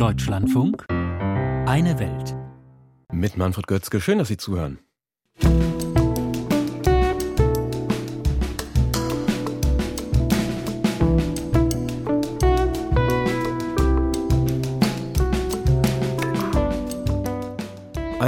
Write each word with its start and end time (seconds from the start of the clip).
Deutschlandfunk 0.00 0.86
Eine 0.88 1.98
Welt. 1.98 2.34
Mit 3.12 3.36
Manfred 3.36 3.66
Götzke. 3.66 4.00
Schön, 4.00 4.16
dass 4.16 4.28
Sie 4.28 4.38
zuhören. 4.38 4.78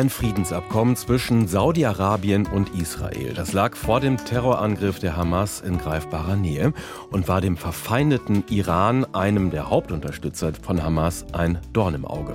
Ein 0.03 0.11
Friedensabkommen 0.11 0.97
zwischen 0.97 1.47
Saudi-Arabien 1.47 2.49
und 2.49 2.75
Israel. 2.75 3.35
Das 3.35 3.53
lag 3.53 3.77
vor 3.77 4.01
dem 4.01 4.17
Terrorangriff 4.17 4.99
der 4.99 5.17
Hamas 5.17 5.61
in 5.61 5.79
greifbarer 5.79 6.35
Nähe 6.35 6.73
und 7.13 7.29
war 7.29 7.41
dem 7.41 7.57
verfeindeten 7.57 8.43
Iran, 8.51 9.07
einem 9.15 9.53
der 9.53 9.71
Hauptunterstützer 9.71 10.55
von 10.61 10.83
Hamas, 10.83 11.25
ein 11.33 11.61
Dorn 11.73 11.95
im 11.95 12.05
Auge. 12.05 12.35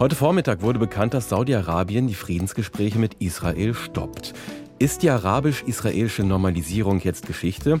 Heute 0.00 0.16
Vormittag 0.16 0.62
wurde 0.62 0.80
bekannt, 0.80 1.14
dass 1.14 1.28
Saudi-Arabien 1.28 2.08
die 2.08 2.14
Friedensgespräche 2.14 2.98
mit 2.98 3.14
Israel 3.20 3.74
stoppt. 3.74 4.32
Ist 4.80 5.04
die 5.04 5.10
arabisch-israelische 5.10 6.24
Normalisierung 6.24 6.98
jetzt 6.98 7.28
Geschichte? 7.28 7.80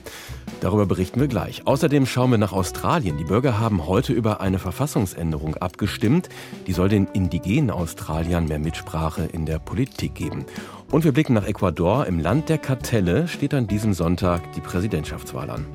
Darüber 0.64 0.86
berichten 0.86 1.20
wir 1.20 1.28
gleich. 1.28 1.66
Außerdem 1.66 2.06
schauen 2.06 2.30
wir 2.30 2.38
nach 2.38 2.54
Australien. 2.54 3.18
Die 3.18 3.24
Bürger 3.24 3.58
haben 3.60 3.86
heute 3.86 4.14
über 4.14 4.40
eine 4.40 4.58
Verfassungsänderung 4.58 5.56
abgestimmt. 5.56 6.30
Die 6.66 6.72
soll 6.72 6.88
den 6.88 7.06
indigenen 7.12 7.70
Australiern 7.70 8.46
mehr 8.46 8.58
Mitsprache 8.58 9.24
in 9.30 9.44
der 9.44 9.58
Politik 9.58 10.14
geben. 10.14 10.46
Und 10.90 11.04
wir 11.04 11.12
blicken 11.12 11.34
nach 11.34 11.46
Ecuador. 11.46 12.06
Im 12.06 12.18
Land 12.18 12.48
der 12.48 12.56
Kartelle 12.56 13.28
steht 13.28 13.52
an 13.52 13.66
diesem 13.66 13.92
Sonntag 13.92 14.54
die 14.54 14.62
Präsidentschaftswahl 14.62 15.50
an. 15.50 15.66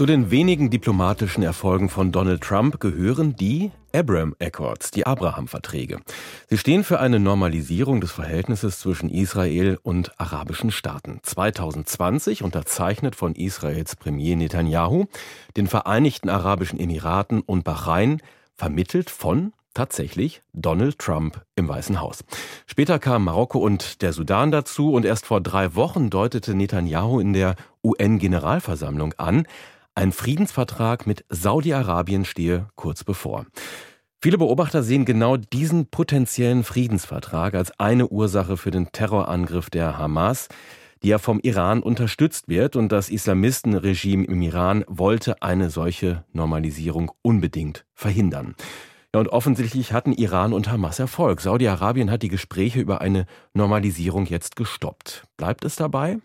Zu 0.00 0.06
den 0.06 0.30
wenigen 0.30 0.70
diplomatischen 0.70 1.42
Erfolgen 1.42 1.90
von 1.90 2.10
Donald 2.10 2.40
Trump 2.40 2.80
gehören 2.80 3.36
die 3.36 3.70
Abraham 3.94 4.34
Accords, 4.40 4.90
die 4.90 5.04
Abraham-Verträge. 5.04 6.00
Sie 6.48 6.56
stehen 6.56 6.84
für 6.84 7.00
eine 7.00 7.20
Normalisierung 7.20 8.00
des 8.00 8.10
Verhältnisses 8.10 8.80
zwischen 8.80 9.10
Israel 9.10 9.78
und 9.82 10.18
arabischen 10.18 10.70
Staaten. 10.70 11.20
2020 11.22 12.42
unterzeichnet 12.42 13.14
von 13.14 13.34
Israels 13.34 13.94
Premier 13.94 14.36
Netanyahu, 14.36 15.04
den 15.58 15.66
Vereinigten 15.66 16.30
Arabischen 16.30 16.80
Emiraten 16.80 17.42
und 17.42 17.64
Bahrain, 17.64 18.22
vermittelt 18.56 19.10
von 19.10 19.52
tatsächlich 19.74 20.40
Donald 20.54 20.98
Trump 20.98 21.42
im 21.56 21.68
Weißen 21.68 22.00
Haus. 22.00 22.24
Später 22.66 22.98
kamen 22.98 23.26
Marokko 23.26 23.58
und 23.58 24.00
der 24.00 24.14
Sudan 24.14 24.50
dazu 24.50 24.94
und 24.94 25.04
erst 25.04 25.26
vor 25.26 25.42
drei 25.42 25.74
Wochen 25.74 26.08
deutete 26.08 26.54
Netanyahu 26.54 27.20
in 27.20 27.34
der 27.34 27.54
UN-Generalversammlung 27.84 29.12
an, 29.18 29.46
ein 29.94 30.12
Friedensvertrag 30.12 31.06
mit 31.06 31.24
Saudi-Arabien 31.28 32.24
stehe 32.24 32.68
kurz 32.76 33.04
bevor. 33.04 33.46
Viele 34.22 34.38
Beobachter 34.38 34.82
sehen 34.82 35.04
genau 35.04 35.36
diesen 35.36 35.86
potenziellen 35.86 36.62
Friedensvertrag 36.62 37.54
als 37.54 37.78
eine 37.80 38.08
Ursache 38.08 38.56
für 38.56 38.70
den 38.70 38.92
Terrorangriff 38.92 39.70
der 39.70 39.96
Hamas, 39.96 40.48
die 41.02 41.08
ja 41.08 41.18
vom 41.18 41.40
Iran 41.40 41.82
unterstützt 41.82 42.48
wird 42.48 42.76
und 42.76 42.92
das 42.92 43.08
Islamistenregime 43.08 44.26
im 44.26 44.42
Iran 44.42 44.84
wollte 44.86 45.42
eine 45.42 45.70
solche 45.70 46.24
Normalisierung 46.32 47.10
unbedingt 47.22 47.86
verhindern. 47.94 48.54
Ja, 49.14 49.20
und 49.20 49.28
offensichtlich 49.28 49.92
hatten 49.92 50.12
Iran 50.12 50.52
und 50.52 50.70
Hamas 50.70 50.98
Erfolg. 50.98 51.40
Saudi-Arabien 51.40 52.10
hat 52.10 52.22
die 52.22 52.28
Gespräche 52.28 52.80
über 52.80 53.00
eine 53.00 53.26
Normalisierung 53.54 54.26
jetzt 54.26 54.54
gestoppt. 54.54 55.24
Bleibt 55.36 55.64
es 55.64 55.76
dabei? 55.76 56.18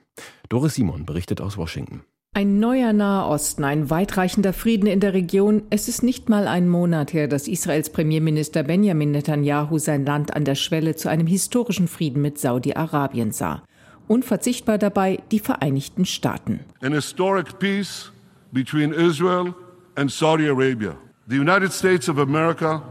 Doris 0.50 0.76
Simon 0.76 1.06
berichtet 1.06 1.42
aus 1.42 1.58
Washington. 1.58 2.04
Ein 2.38 2.60
neuer 2.60 2.92
Nahe 2.92 3.30
Osten, 3.30 3.64
ein 3.64 3.90
weitreichender 3.90 4.52
Frieden 4.52 4.88
in 4.88 5.00
der 5.00 5.14
Region. 5.14 5.64
Es 5.70 5.88
ist 5.88 6.04
nicht 6.04 6.28
mal 6.28 6.50
ein 6.50 6.68
Monat 6.68 7.14
her, 7.14 7.30
dass 7.30 7.48
Israels 7.48 7.90
Premierminister 7.90 8.64
Benjamin 8.64 9.12
Netanyahu 9.12 9.80
sein 9.80 10.06
Land 10.06 10.36
an 10.36 10.44
der 10.44 10.56
Schwelle 10.56 10.98
zu 10.98 11.08
einem 11.08 11.28
historischen 11.28 11.88
Frieden 11.88 12.22
mit 12.22 12.38
Saudi-Arabien 12.38 13.32
sah. 13.32 13.64
Unverzichtbar 14.10 14.78
dabei 14.78 15.24
die 15.32 15.40
Vereinigten 15.40 16.04
Staaten. 16.04 16.60
An 16.82 16.92
historic 16.92 17.58
peace 17.58 18.12
between 18.52 18.92
Israel 18.92 19.54
and 19.96 20.12
Saudi 20.12 20.50
Arabia. 20.50 20.98
The 21.30 21.40
United 21.40 21.72
States 21.72 22.10
of 22.10 22.18
America 22.20 22.84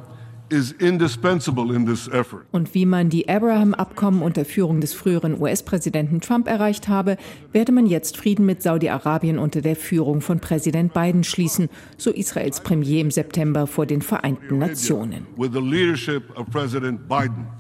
und 2.53 2.75
wie 2.75 2.87
man 2.87 3.09
die 3.09 3.29
Abraham-Abkommen 3.29 4.23
unter 4.23 4.45
Führung 4.45 4.81
des 4.81 4.93
früheren 4.93 5.41
US-Präsidenten 5.41 6.21
Trump 6.21 6.49
erreicht 6.49 6.89
habe, 6.89 7.17
werde 7.53 7.73
man 7.73 7.87
jetzt 7.87 8.17
Frieden 8.17 8.45
mit 8.45 8.63
Saudi-Arabien 8.63 9.39
unter 9.39 9.63
der 9.63 9.75
Führung 9.75 10.21
von 10.21 10.41
Präsident 10.41 10.93
Biden 10.93 11.25
schließen, 11.25 11.71
so 11.97 12.11
Israels 12.11 12.61
Premier 12.61 13.01
im 13.01 13.11
September 13.11 13.67
vor 13.67 13.87
den 13.87 14.03
Vereinten 14.03 14.59
Nationen. 14.59 15.27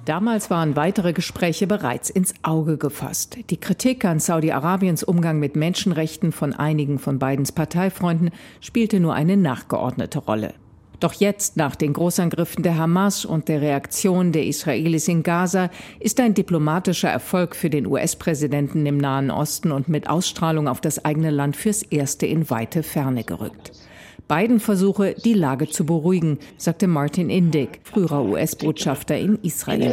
Damals 0.05 0.51
waren 0.51 0.77
weitere 0.77 1.13
Gespräche 1.13 1.67
bereits 1.67 2.11
ins 2.11 2.35
Auge 2.43 2.77
gefasst. 2.77 3.39
Die 3.51 3.59
Kritik 3.59 4.05
an 4.05 4.21
Saudi-Arabiens 4.21 5.03
Umgang 5.03 5.39
mit 5.39 5.57
Menschenrechten 5.57 6.33
von 6.33 6.53
einigen 6.53 6.99
von 6.99 7.19
Bidens 7.19 7.53
Parteifreunden 7.53 8.31
spielte 8.61 9.01
nur 9.01 9.15
eine 9.15 9.37
nachgeordnete 9.37 10.19
Rolle. 10.19 10.55
Doch 11.01 11.13
jetzt, 11.13 11.57
nach 11.57 11.77
den 11.77 11.93
Großangriffen 11.93 12.63
der 12.63 12.79
Hamas 12.79 13.25
und 13.25 13.49
der 13.49 13.61
Reaktion 13.61 14.33
der 14.33 14.47
Israelis 14.47 15.09
in 15.09 15.23
Gaza, 15.23 15.71
ist 16.01 16.21
ein 16.21 16.35
diplomatischer 16.35 17.09
Erfolg 17.09 17.57
für 17.57 17.71
den 17.71 17.87
US-Präsidenten 17.87 18.87
im 18.87 18.99
Nahen 18.99 19.31
Osten 19.31 19.73
und 19.73 19.89
mit 19.89 20.09
Ausstrahlung 20.09 20.69
auf 20.69 20.81
das 20.81 21.05
eigene 21.05 21.31
Land 21.31 21.57
fürs 21.57 21.83
Erste 21.83 22.27
in 22.27 22.49
weite 22.51 22.83
Ferne 22.83 23.25
gerückt. 23.25 23.73
Biden 24.29 24.61
versuche, 24.61 25.15
die 25.15 25.35
Lage 25.35 25.69
zu 25.69 25.85
beruhigen, 25.85 26.39
sagte 26.57 26.87
Martin 26.87 27.29
Indyk, 27.29 27.81
früherer 27.85 28.25
US-Botschafter 28.25 29.19
in 29.19 29.39
Israel. 29.43 29.83
In 29.83 29.89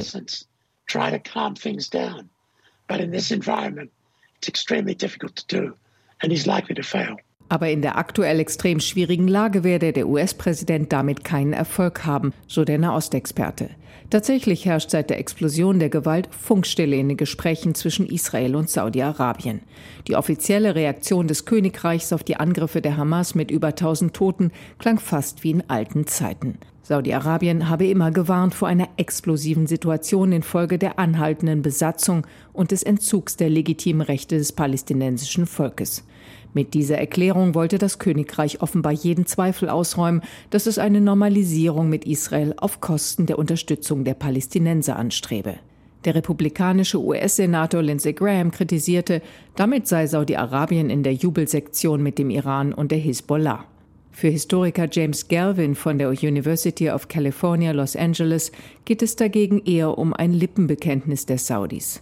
Aber 7.51 7.69
in 7.69 7.81
der 7.81 7.97
aktuell 7.97 8.39
extrem 8.39 8.79
schwierigen 8.79 9.27
Lage 9.27 9.65
werde 9.65 9.91
der 9.91 10.07
US-Präsident 10.07 10.93
damit 10.93 11.25
keinen 11.25 11.51
Erfolg 11.51 12.05
haben, 12.05 12.31
so 12.47 12.63
der 12.63 12.77
Nahostexperte. 12.77 13.71
Tatsächlich 14.09 14.65
herrscht 14.65 14.89
seit 14.89 15.09
der 15.09 15.19
Explosion 15.19 15.77
der 15.77 15.89
Gewalt 15.89 16.29
Funkstille 16.31 16.95
in 16.95 17.09
den 17.09 17.17
Gesprächen 17.17 17.75
zwischen 17.75 18.07
Israel 18.07 18.55
und 18.55 18.69
Saudi-Arabien. 18.69 19.59
Die 20.07 20.15
offizielle 20.15 20.75
Reaktion 20.75 21.27
des 21.27 21.43
Königreichs 21.43 22.13
auf 22.13 22.23
die 22.23 22.37
Angriffe 22.37 22.79
der 22.79 22.95
Hamas 22.95 23.35
mit 23.35 23.51
über 23.51 23.67
1000 23.67 24.13
Toten 24.13 24.51
klang 24.79 24.97
fast 24.97 25.43
wie 25.43 25.51
in 25.51 25.69
alten 25.69 26.07
Zeiten. 26.07 26.57
Saudi-Arabien 26.83 27.67
habe 27.67 27.85
immer 27.85 28.11
gewarnt 28.11 28.55
vor 28.55 28.69
einer 28.69 28.87
explosiven 28.95 29.67
Situation 29.67 30.31
infolge 30.31 30.77
der 30.77 30.99
anhaltenden 30.99 31.63
Besatzung 31.63 32.25
und 32.53 32.71
des 32.71 32.83
Entzugs 32.83 33.35
der 33.35 33.49
legitimen 33.49 34.01
Rechte 34.01 34.37
des 34.37 34.53
palästinensischen 34.53 35.45
Volkes. 35.45 36.05
Mit 36.53 36.73
dieser 36.73 36.97
Erklärung 36.97 37.55
wollte 37.55 37.77
das 37.77 37.97
Königreich 37.97 38.61
offenbar 38.61 38.91
jeden 38.91 39.25
Zweifel 39.25 39.69
ausräumen, 39.69 40.21
dass 40.49 40.65
es 40.65 40.77
eine 40.77 40.99
Normalisierung 40.99 41.87
mit 41.87 42.05
Israel 42.05 42.53
auf 42.57 42.81
Kosten 42.81 43.25
der 43.25 43.39
Unterstützung 43.39 44.03
der 44.03 44.15
Palästinenser 44.15 44.97
anstrebe. 44.97 45.55
Der 46.03 46.15
republikanische 46.15 46.99
US-Senator 46.99 47.81
Lindsey 47.81 48.13
Graham 48.13 48.51
kritisierte, 48.51 49.21
damit 49.55 49.87
sei 49.87 50.07
Saudi-Arabien 50.07 50.89
in 50.89 51.03
der 51.03 51.13
Jubelsektion 51.13 52.01
mit 52.01 52.17
dem 52.17 52.31
Iran 52.31 52.73
und 52.73 52.91
der 52.91 52.97
Hisbollah. 52.97 53.65
Für 54.11 54.27
Historiker 54.27 54.87
James 54.91 55.27
Galvin 55.27 55.73
von 55.73 55.97
der 55.97 56.09
University 56.09 56.89
of 56.89 57.07
California, 57.07 57.71
Los 57.71 57.95
Angeles 57.95 58.51
geht 58.85 59.01
es 59.01 59.15
dagegen 59.15 59.63
eher 59.65 59.97
um 59.97 60.13
ein 60.13 60.33
Lippenbekenntnis 60.33 61.25
der 61.25 61.37
Saudis. 61.37 62.01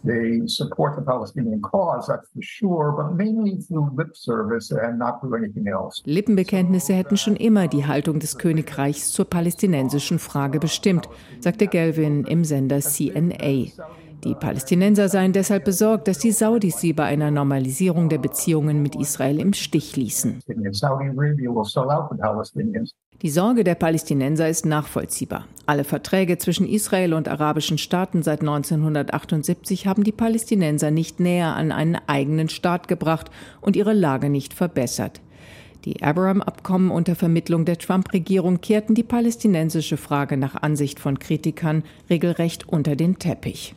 Lippenbekenntnisse 6.06 6.94
hätten 6.94 7.18
schon 7.18 7.36
immer 7.36 7.68
die 7.68 7.86
Haltung 7.86 8.20
des 8.20 8.38
Königreichs 8.38 9.12
zur 9.12 9.26
palästinensischen 9.26 10.20
Frage 10.20 10.60
bestimmt, 10.60 11.08
sagte 11.40 11.68
Galvin 11.68 12.26
im 12.26 12.44
Sender 12.44 12.80
CNA. 12.80 13.72
Die 14.26 14.36
Palästinenser 14.36 15.08
seien 15.08 15.32
deshalb 15.32 15.64
besorgt, 15.64 16.10
dass 16.10 16.20
die 16.20 16.32
Saudis 16.32 16.82
sie 16.82 16.92
bei 16.92 17.06
einer 17.06 17.32
Normalisierung 17.32 18.10
der 18.10 18.18
Beziehungen 18.18 18.82
mit 18.82 18.96
Israel 18.98 19.40
im 19.40 19.54
Stich 19.54 19.96
ließen. 19.96 20.40
Die 23.22 23.30
Sorge 23.30 23.64
der 23.64 23.76
Palästinenser 23.76 24.50
ist 24.50 24.66
nachvollziehbar. 24.66 25.46
Alle 25.66 25.86
Verträge 25.86 26.38
zwischen 26.38 26.68
Israel 26.68 27.14
und 27.14 27.30
arabischen 27.30 27.78
Staaten 27.78 28.22
seit 28.22 28.42
1978 28.42 29.88
haben 29.88 30.04
die 30.04 30.12
Palästinenser 30.12 30.92
nicht 30.92 31.22
näher 31.22 31.56
an 31.56 31.72
einen 31.72 31.98
eigenen 32.08 32.50
Staat 32.50 32.90
gebracht 32.90 33.32
und 33.62 33.78
ihre 33.78 33.94
Lage 33.94 34.30
nicht 34.30 34.54
verbessert. 34.54 35.22
Die 35.86 36.04
Abraham-Abkommen 36.04 36.92
unter 36.92 37.16
Vermittlung 37.16 37.64
der 37.64 37.78
Trump-Regierung 37.78 38.60
kehrten 38.60 38.96
die 38.96 39.04
palästinensische 39.04 39.96
Frage 39.96 40.36
nach 40.36 40.62
Ansicht 40.62 41.00
von 41.00 41.20
Kritikern 41.20 41.84
regelrecht 42.10 42.68
unter 42.68 42.98
den 42.98 43.18
Teppich. 43.18 43.76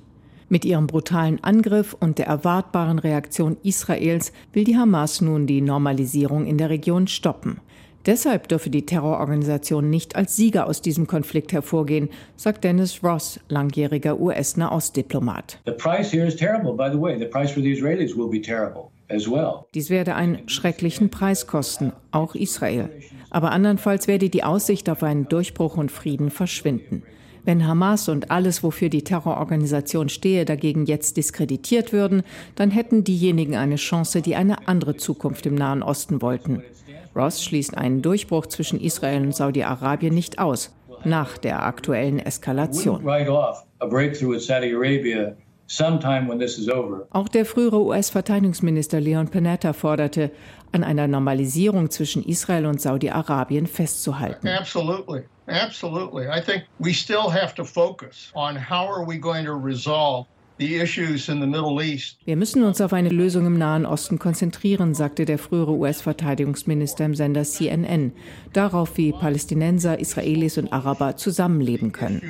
Mit 0.52 0.66
ihrem 0.66 0.86
brutalen 0.86 1.42
Angriff 1.42 1.96
und 1.98 2.18
der 2.18 2.26
erwartbaren 2.26 2.98
Reaktion 2.98 3.56
Israels 3.62 4.34
will 4.52 4.64
die 4.64 4.76
Hamas 4.76 5.22
nun 5.22 5.46
die 5.46 5.62
Normalisierung 5.62 6.44
in 6.44 6.58
der 6.58 6.68
Region 6.68 7.08
stoppen. 7.08 7.62
Deshalb 8.04 8.48
dürfe 8.48 8.68
die 8.68 8.84
Terrororganisation 8.84 9.88
nicht 9.88 10.14
als 10.14 10.36
Sieger 10.36 10.66
aus 10.66 10.82
diesem 10.82 11.06
Konflikt 11.06 11.54
hervorgehen, 11.54 12.10
sagt 12.36 12.64
Dennis 12.64 13.02
Ross, 13.02 13.40
langjähriger 13.48 14.20
US-Nahostdiplomat. 14.20 15.58
Dies 19.74 19.88
werde 19.88 20.14
einen 20.14 20.48
schrecklichen 20.50 21.08
Preis 21.08 21.46
kosten, 21.46 21.92
auch 22.10 22.34
Israel. 22.34 22.90
Aber 23.30 23.52
andernfalls 23.52 24.06
werde 24.06 24.28
die 24.28 24.44
Aussicht 24.44 24.90
auf 24.90 25.02
einen 25.02 25.30
Durchbruch 25.30 25.78
und 25.78 25.90
Frieden 25.90 26.28
verschwinden. 26.28 27.04
Wenn 27.44 27.66
Hamas 27.66 28.08
und 28.08 28.30
alles, 28.30 28.62
wofür 28.62 28.88
die 28.88 29.02
Terrororganisation 29.02 30.08
stehe, 30.08 30.44
dagegen 30.44 30.86
jetzt 30.86 31.16
diskreditiert 31.16 31.92
würden, 31.92 32.22
dann 32.54 32.70
hätten 32.70 33.02
diejenigen 33.02 33.56
eine 33.56 33.76
Chance, 33.76 34.22
die 34.22 34.36
eine 34.36 34.68
andere 34.68 34.96
Zukunft 34.96 35.46
im 35.46 35.56
Nahen 35.56 35.82
Osten 35.82 36.22
wollten. 36.22 36.62
Ross 37.14 37.42
schließt 37.44 37.76
einen 37.76 38.00
Durchbruch 38.00 38.46
zwischen 38.46 38.80
Israel 38.80 39.22
und 39.22 39.34
Saudi-Arabien 39.34 40.14
nicht 40.14 40.38
aus, 40.38 40.74
nach 41.04 41.36
der 41.36 41.64
aktuellen 41.64 42.18
Eskalation. 42.18 43.04
Auch 47.10 47.28
der 47.28 47.44
frühere 47.44 47.82
US-Verteidigungsminister 47.82 49.00
Leon 49.00 49.28
Panetta 49.28 49.72
forderte, 49.72 50.30
an 50.70 50.84
einer 50.84 51.08
Normalisierung 51.08 51.90
zwischen 51.90 52.22
Israel 52.24 52.66
und 52.66 52.80
Saudi-Arabien 52.80 53.66
festzuhalten. 53.66 54.48
Absolutely. 54.48 55.24
Absolutely. 55.48 56.28
I 56.28 56.40
think 56.40 56.64
we 56.78 56.92
still 56.92 57.30
have 57.30 57.54
to 57.54 57.64
focus 57.64 58.30
on 58.34 58.56
how 58.56 58.86
are 58.86 59.04
we 59.04 59.18
going 59.18 59.44
to 59.44 59.54
resolve 59.54 60.26
wir 60.58 62.36
müssen 62.36 62.62
uns 62.62 62.80
auf 62.80 62.92
eine 62.92 63.08
Lösung 63.08 63.46
im 63.46 63.58
Nahen 63.58 63.86
Osten 63.86 64.18
konzentrieren, 64.18 64.94
sagte 64.94 65.24
der 65.24 65.38
frühere 65.38 65.72
US-Verteidigungsminister 65.72 67.04
im 67.04 67.14
Sender 67.14 67.42
CNN. 67.42 68.12
Darauf, 68.52 68.96
wie 68.96 69.12
Palästinenser, 69.12 69.98
Israelis 69.98 70.58
und 70.58 70.72
Araber 70.72 71.16
zusammenleben 71.16 71.92
können. 71.92 72.20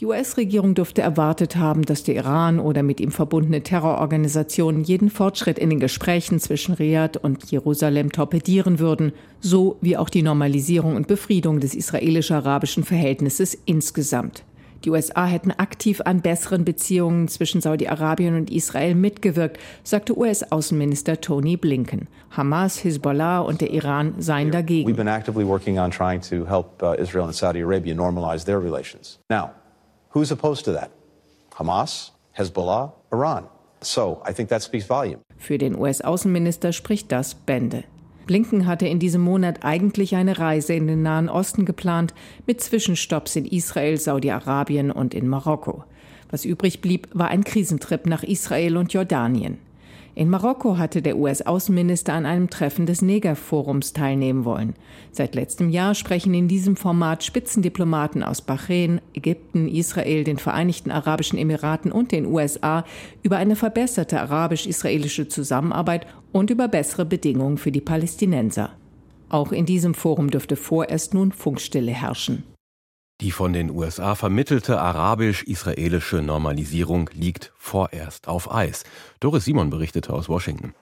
Die 0.00 0.06
US-Regierung 0.06 0.74
dürfte 0.74 1.02
erwartet 1.02 1.56
haben, 1.56 1.82
dass 1.82 2.02
der 2.02 2.16
Iran 2.16 2.58
oder 2.58 2.82
mit 2.82 3.00
ihm 3.00 3.12
verbundene 3.12 3.62
Terrororganisationen 3.62 4.82
jeden 4.82 5.08
Fortschritt 5.08 5.58
in 5.58 5.70
den 5.70 5.78
Gesprächen 5.78 6.40
zwischen 6.40 6.74
Riad 6.74 7.16
und 7.16 7.48
Jerusalem 7.50 8.10
torpedieren 8.10 8.80
würden, 8.80 9.12
so 9.40 9.78
wie 9.80 9.96
auch 9.96 10.08
die 10.08 10.22
Normalisierung 10.22 10.96
und 10.96 11.06
Befriedung 11.06 11.60
des 11.60 11.74
israelisch-arabischen 11.74 12.82
Verhältnisses 12.82 13.56
insgesamt. 13.66 14.44
Die 14.84 14.90
USA 14.90 15.26
hätten 15.26 15.50
aktiv 15.50 16.00
an 16.04 16.20
besseren 16.20 16.64
Beziehungen 16.64 17.28
zwischen 17.28 17.60
Saudi-Arabien 17.60 18.36
und 18.36 18.50
Israel 18.50 18.94
mitgewirkt, 18.94 19.58
sagte 19.82 20.16
US-Außenminister 20.16 21.20
Tony 21.20 21.56
Blinken. 21.56 22.08
Hamas, 22.30 22.78
Hisbollah 22.78 23.40
und 23.40 23.60
der 23.60 23.70
Iran 23.70 24.14
seien 24.18 24.50
dagegen. 24.50 24.88
We've 24.88 24.96
been 24.96 25.08
actively 25.08 25.46
working 25.46 25.78
on 25.78 25.90
trying 25.90 26.20
to 26.20 26.46
help 26.46 26.82
uh, 26.82 26.94
Israel 27.00 27.24
and 27.24 27.34
Saudi 27.34 27.60
Arabia 27.60 27.94
normalize 27.94 28.44
their 28.44 28.62
relations. 28.62 29.18
Now, 29.28 29.50
who's 30.10 30.30
opposed 30.30 30.64
to 30.66 30.72
that? 30.72 30.90
Hamas, 31.54 32.12
Hezbollah, 32.36 32.92
Iran. 33.12 33.48
So, 33.80 34.22
I 34.24 34.32
think 34.32 34.48
that 34.50 34.62
speaks 34.62 34.86
volume. 34.86 35.20
Für 35.36 35.58
den 35.58 35.76
US-Außenminister 35.76 36.72
spricht 36.72 37.10
das 37.10 37.34
Bände. 37.34 37.84
Blinken 38.28 38.66
hatte 38.66 38.86
in 38.86 39.00
diesem 39.00 39.22
Monat 39.22 39.64
eigentlich 39.64 40.14
eine 40.14 40.38
Reise 40.38 40.74
in 40.74 40.86
den 40.86 41.02
Nahen 41.02 41.28
Osten 41.28 41.64
geplant, 41.64 42.14
mit 42.46 42.60
Zwischenstopps 42.60 43.34
in 43.34 43.46
Israel, 43.46 43.96
Saudi-Arabien 43.96 44.92
und 44.92 45.14
in 45.14 45.26
Marokko. 45.26 45.82
Was 46.30 46.44
übrig 46.44 46.80
blieb, 46.80 47.08
war 47.14 47.28
ein 47.28 47.42
Krisentrip 47.42 48.06
nach 48.06 48.22
Israel 48.22 48.76
und 48.76 48.92
Jordanien. 48.92 49.58
In 50.18 50.30
Marokko 50.30 50.78
hatte 50.78 51.00
der 51.00 51.16
US-Außenminister 51.16 52.12
an 52.12 52.26
einem 52.26 52.50
Treffen 52.50 52.86
des 52.86 53.02
Negerforums 53.02 53.92
teilnehmen 53.92 54.44
wollen. 54.44 54.74
Seit 55.12 55.36
letztem 55.36 55.70
Jahr 55.70 55.94
sprechen 55.94 56.34
in 56.34 56.48
diesem 56.48 56.74
Format 56.74 57.22
Spitzendiplomaten 57.22 58.24
aus 58.24 58.40
Bahrain, 58.40 59.00
Ägypten, 59.14 59.68
Israel, 59.68 60.24
den 60.24 60.38
Vereinigten 60.38 60.90
Arabischen 60.90 61.38
Emiraten 61.38 61.92
und 61.92 62.10
den 62.10 62.26
USA 62.26 62.84
über 63.22 63.36
eine 63.36 63.54
verbesserte 63.54 64.20
arabisch-israelische 64.20 65.28
Zusammenarbeit 65.28 66.04
und 66.32 66.50
über 66.50 66.66
bessere 66.66 67.04
Bedingungen 67.04 67.56
für 67.56 67.70
die 67.70 67.80
Palästinenser. 67.80 68.70
Auch 69.28 69.52
in 69.52 69.66
diesem 69.66 69.94
Forum 69.94 70.32
dürfte 70.32 70.56
vorerst 70.56 71.14
nun 71.14 71.30
Funkstille 71.30 71.92
herrschen. 71.92 72.42
Die 73.20 73.32
von 73.32 73.52
den 73.52 73.70
USA 73.70 74.14
vermittelte 74.14 74.80
arabisch-israelische 74.80 76.22
Normalisierung 76.22 77.10
liegt 77.12 77.52
vorerst 77.56 78.28
auf 78.28 78.52
Eis. 78.54 78.84
Doris 79.18 79.44
Simon 79.44 79.70
berichtete 79.70 80.12
aus 80.12 80.28
Washington. 80.28 80.72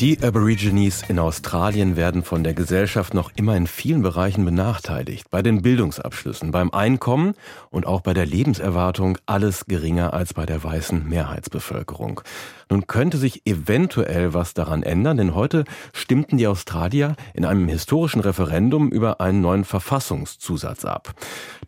Die 0.00 0.18
Aborigines 0.22 1.02
in 1.06 1.18
Australien 1.18 1.94
werden 1.94 2.22
von 2.22 2.42
der 2.42 2.54
Gesellschaft 2.54 3.12
noch 3.12 3.32
immer 3.36 3.54
in 3.54 3.66
vielen 3.66 4.00
Bereichen 4.00 4.46
benachteiligt. 4.46 5.28
Bei 5.28 5.42
den 5.42 5.60
Bildungsabschlüssen, 5.60 6.52
beim 6.52 6.70
Einkommen 6.70 7.34
und 7.68 7.86
auch 7.86 8.00
bei 8.00 8.14
der 8.14 8.24
Lebenserwartung 8.24 9.18
alles 9.26 9.66
geringer 9.66 10.14
als 10.14 10.32
bei 10.32 10.46
der 10.46 10.64
weißen 10.64 11.06
Mehrheitsbevölkerung. 11.06 12.22
Nun 12.70 12.86
könnte 12.86 13.18
sich 13.18 13.42
eventuell 13.44 14.32
was 14.32 14.54
daran 14.54 14.82
ändern, 14.82 15.18
denn 15.18 15.34
heute 15.34 15.64
stimmten 15.92 16.38
die 16.38 16.46
Australier 16.46 17.14
in 17.34 17.44
einem 17.44 17.68
historischen 17.68 18.20
Referendum 18.20 18.88
über 18.88 19.20
einen 19.20 19.42
neuen 19.42 19.64
Verfassungszusatz 19.64 20.86
ab. 20.86 21.12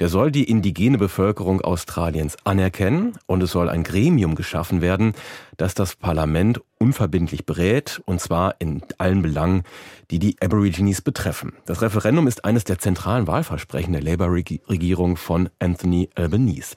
Der 0.01 0.09
soll 0.09 0.31
die 0.31 0.45
indigene 0.45 0.97
Bevölkerung 0.97 1.61
Australiens 1.61 2.39
anerkennen 2.45 3.19
und 3.27 3.43
es 3.43 3.51
soll 3.51 3.69
ein 3.69 3.83
Gremium 3.83 4.37
geschaffen 4.37 4.81
werden, 4.81 5.13
das 5.59 5.75
das 5.75 5.97
Parlament 5.97 6.63
unverbindlich 6.83 7.47
berät, 7.47 8.03
und 8.07 8.21
zwar 8.21 8.57
in 8.59 8.83
allen 8.99 9.23
Belangen, 9.23 9.63
die 10.11 10.19
die 10.19 10.37
Aborigines 10.43 11.01
betreffen. 11.01 11.53
Das 11.65 11.81
Referendum 11.81 12.27
ist 12.27 12.45
eines 12.45 12.65
der 12.65 12.81
zentralen 12.81 13.29
Wahlversprechen 13.29 13.93
der 13.93 14.03
Labour-Regierung 14.03 15.17
von 15.17 15.49
Anthony 15.61 16.11
Albanese. 16.17 16.75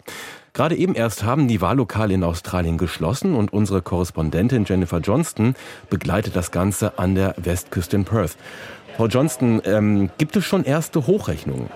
Gerade 0.54 0.76
eben 0.76 0.94
erst 0.94 1.24
haben 1.24 1.48
die 1.48 1.60
Wahllokale 1.60 2.14
in 2.14 2.24
Australien 2.24 2.78
geschlossen 2.78 3.34
und 3.34 3.52
unsere 3.52 3.82
Korrespondentin 3.82 4.66
Jennifer 4.66 5.00
Johnston 5.00 5.56
begleitet 5.90 6.36
das 6.36 6.52
Ganze 6.52 7.00
an 7.00 7.16
der 7.16 7.34
Westküste 7.38 7.96
in 7.96 8.06
Perth. 8.06 8.38
Frau 8.96 9.08
Johnston, 9.08 9.62
ähm, 9.66 10.12
gibt 10.20 10.38
es 10.38 10.46
schon 10.46 10.64
erste 10.64 11.08
Hochrechnungen? 11.08 11.70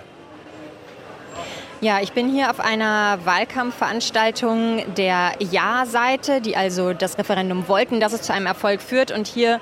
Ja, 1.81 2.01
ich 2.01 2.12
bin 2.12 2.29
hier 2.29 2.50
auf 2.50 2.59
einer 2.59 3.19
Wahlkampfveranstaltung 3.24 4.83
der 4.95 5.31
Ja-Seite, 5.39 6.41
die 6.41 6.57
also 6.57 6.91
das 6.91 7.17
Referendum 7.17 7.69
wollten, 7.69 8.01
dass 8.01 8.12
es 8.12 8.21
zu 8.21 8.33
einem 8.33 8.48
Erfolg 8.48 8.81
führt. 8.81 9.12
Und 9.12 9.27
hier 9.27 9.62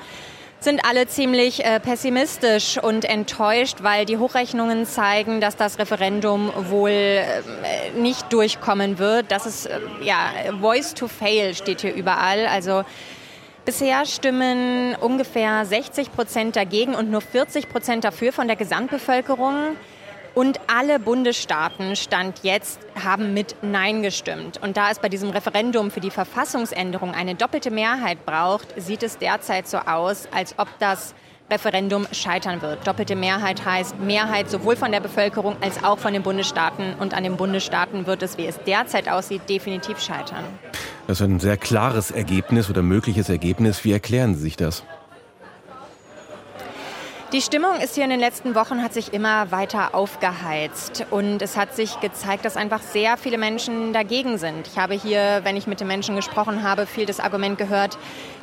sind 0.59 0.83
alle 0.83 1.05
ziemlich 1.05 1.63
äh, 1.63 1.79
pessimistisch 1.79 2.79
und 2.81 3.05
enttäuscht, 3.05 3.83
weil 3.83 4.05
die 4.05 4.17
Hochrechnungen 4.17 4.87
zeigen, 4.87 5.41
dass 5.41 5.57
das 5.57 5.77
Referendum 5.77 6.51
wohl 6.71 6.89
äh, 6.89 7.23
nicht 7.95 8.33
durchkommen 8.33 8.97
wird. 8.97 9.31
Das 9.31 9.45
ist, 9.45 9.67
äh, 9.67 9.79
ja, 10.01 10.31
Voice 10.59 10.95
to 10.95 11.07
Fail 11.07 11.53
steht 11.53 11.81
hier 11.81 11.93
überall. 11.93 12.47
Also 12.47 12.83
Bisher 13.63 14.05
stimmen 14.05 14.95
ungefähr 14.95 15.65
60 15.65 16.13
Prozent 16.13 16.55
dagegen 16.55 16.95
und 16.95 17.11
nur 17.11 17.19
40 17.19 17.67
Prozent 17.67 18.05
dafür 18.05 18.31
von 18.31 18.47
der 18.47 18.55
Gesamtbevölkerung. 18.55 19.75
Und 20.37 20.59
alle 20.67 20.99
Bundesstaaten 20.99 21.95
Stand 21.95 22.41
jetzt 22.43 22.79
haben 23.03 23.33
mit 23.33 23.55
Nein 23.63 24.03
gestimmt. 24.03 24.61
Und 24.61 24.77
da 24.77 24.91
es 24.91 24.99
bei 24.99 25.09
diesem 25.09 25.31
Referendum 25.31 25.89
für 25.89 25.99
die 25.99 26.11
Verfassungsänderung 26.11 27.15
eine 27.15 27.33
doppelte 27.33 27.71
Mehrheit 27.71 28.23
braucht, 28.23 28.79
sieht 28.79 29.01
es 29.01 29.17
derzeit 29.17 29.67
so 29.67 29.79
aus, 29.79 30.27
als 30.31 30.53
ob 30.59 30.67
das 30.77 31.15
Referendum 31.49 32.05
scheitern 32.11 32.61
wird. 32.61 32.85
Doppelte 32.85 33.15
Mehrheit 33.15 33.65
heißt 33.65 33.99
Mehrheit 33.99 34.47
sowohl 34.51 34.75
von 34.75 34.91
der 34.91 34.99
Bevölkerung 34.99 35.55
als 35.59 35.83
auch 35.83 35.97
von 35.97 36.13
den 36.13 36.21
Bundesstaaten. 36.21 36.93
Und 36.99 37.15
an 37.15 37.23
den 37.23 37.35
Bundesstaaten 37.35 38.05
wird 38.05 38.21
es, 38.21 38.37
wie 38.37 38.45
es 38.45 38.59
derzeit 38.59 39.09
aussieht, 39.09 39.49
definitiv 39.49 39.99
scheitern. 39.99 40.43
Das 41.07 41.19
ist 41.19 41.25
ein 41.25 41.39
sehr 41.39 41.57
klares 41.57 42.11
Ergebnis 42.11 42.69
oder 42.69 42.83
mögliches 42.83 43.29
Ergebnis. 43.29 43.83
Wie 43.83 43.91
erklären 43.91 44.35
Sie 44.35 44.41
sich 44.41 44.55
das? 44.55 44.83
Die 47.33 47.41
Stimmung 47.41 47.81
ist 47.83 47.95
hier 47.95 48.05
in 48.05 48.09
den 48.09 48.21
letzten 48.21 48.55
Wochen 48.55 48.81
hat 48.81 48.93
sich 48.93 49.11
immer 49.11 49.51
weiter 49.51 49.93
aufgeheizt 49.93 51.05
und 51.09 51.41
es 51.41 51.57
hat 51.57 51.75
sich 51.75 51.99
gezeigt, 51.99 52.45
dass 52.45 52.55
einfach 52.55 52.81
sehr 52.81 53.17
viele 53.17 53.37
Menschen 53.37 53.91
dagegen 53.91 54.37
sind. 54.37 54.65
Ich 54.65 54.77
habe 54.77 54.93
hier, 54.93 55.41
wenn 55.43 55.57
ich 55.57 55.67
mit 55.67 55.81
den 55.81 55.87
Menschen 55.87 56.15
gesprochen 56.15 56.63
habe, 56.63 56.85
viel 56.85 57.05
das 57.05 57.19
Argument 57.19 57.57
gehört, 57.57 57.97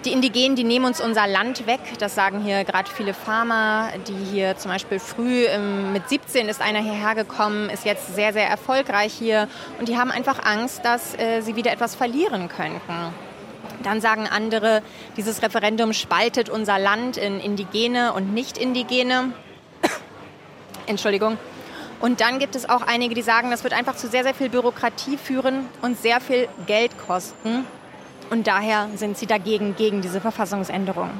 die 0.04 0.12
Indigenen, 0.12 0.54
die 0.54 0.64
nehmen 0.64 0.84
uns 0.84 1.00
unser 1.00 1.26
Land 1.26 1.66
weg. 1.66 1.80
Das 1.98 2.14
sagen 2.14 2.42
hier 2.44 2.64
gerade 2.64 2.90
viele 2.90 3.14
Farmer, 3.14 3.88
die 4.06 4.22
hier 4.30 4.58
zum 4.58 4.70
Beispiel 4.70 4.98
früh 4.98 5.46
ähm, 5.46 5.94
mit 5.94 6.06
17 6.10 6.50
ist 6.50 6.60
einer 6.60 6.80
hierher 6.80 7.14
gekommen, 7.14 7.70
ist 7.70 7.86
jetzt 7.86 8.14
sehr, 8.14 8.34
sehr 8.34 8.46
erfolgreich 8.46 9.14
hier 9.14 9.48
und 9.78 9.88
die 9.88 9.96
haben 9.96 10.10
einfach 10.10 10.44
Angst, 10.44 10.84
dass 10.84 11.18
äh, 11.18 11.40
sie 11.40 11.56
wieder 11.56 11.72
etwas 11.72 11.94
verlieren 11.94 12.50
könnten. 12.50 13.14
Dann 13.82 14.00
sagen 14.00 14.26
andere, 14.26 14.82
dieses 15.16 15.42
Referendum 15.42 15.92
spaltet 15.92 16.48
unser 16.48 16.78
Land 16.78 17.16
in 17.16 17.40
Indigene 17.40 18.12
und 18.12 18.32
Nicht-Indigene. 18.32 19.32
Entschuldigung. 20.86 21.38
Und 22.00 22.20
dann 22.20 22.38
gibt 22.38 22.54
es 22.54 22.68
auch 22.68 22.82
einige, 22.82 23.14
die 23.14 23.22
sagen, 23.22 23.50
das 23.50 23.64
wird 23.64 23.72
einfach 23.72 23.96
zu 23.96 24.08
sehr, 24.08 24.24
sehr 24.24 24.34
viel 24.34 24.50
Bürokratie 24.50 25.16
führen 25.16 25.66
und 25.80 25.98
sehr 25.98 26.20
viel 26.20 26.48
Geld 26.66 26.92
kosten. 27.06 27.64
Und 28.30 28.46
daher 28.46 28.88
sind 28.96 29.16
sie 29.16 29.26
dagegen, 29.26 29.76
gegen 29.76 30.02
diese 30.02 30.20
Verfassungsänderung. 30.20 31.10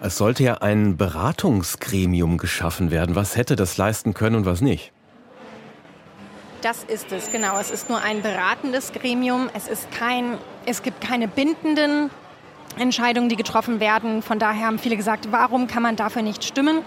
Es 0.00 0.16
sollte 0.16 0.42
ja 0.42 0.54
ein 0.54 0.96
Beratungsgremium 0.96 2.38
geschaffen 2.38 2.90
werden. 2.90 3.14
Was 3.14 3.36
hätte 3.36 3.56
das 3.56 3.76
leisten 3.76 4.14
können 4.14 4.36
und 4.36 4.46
was 4.46 4.60
nicht? 4.60 4.92
Das 6.62 6.84
ist 6.84 7.12
es, 7.12 7.30
genau. 7.30 7.58
Es 7.58 7.70
ist 7.70 7.88
nur 7.88 8.02
ein 8.02 8.22
beratendes 8.22 8.92
Gremium. 8.92 9.50
Es, 9.54 9.68
ist 9.68 9.90
kein, 9.92 10.38
es 10.64 10.82
gibt 10.82 11.00
keine 11.00 11.28
bindenden 11.28 12.10
Entscheidungen, 12.78 13.28
die 13.28 13.36
getroffen 13.36 13.80
werden. 13.80 14.22
Von 14.22 14.38
daher 14.38 14.66
haben 14.66 14.78
viele 14.78 14.96
gesagt, 14.96 15.30
warum 15.30 15.66
kann 15.66 15.82
man 15.82 15.96
dafür 15.96 16.22
nicht 16.22 16.44
stimmen? 16.44 16.82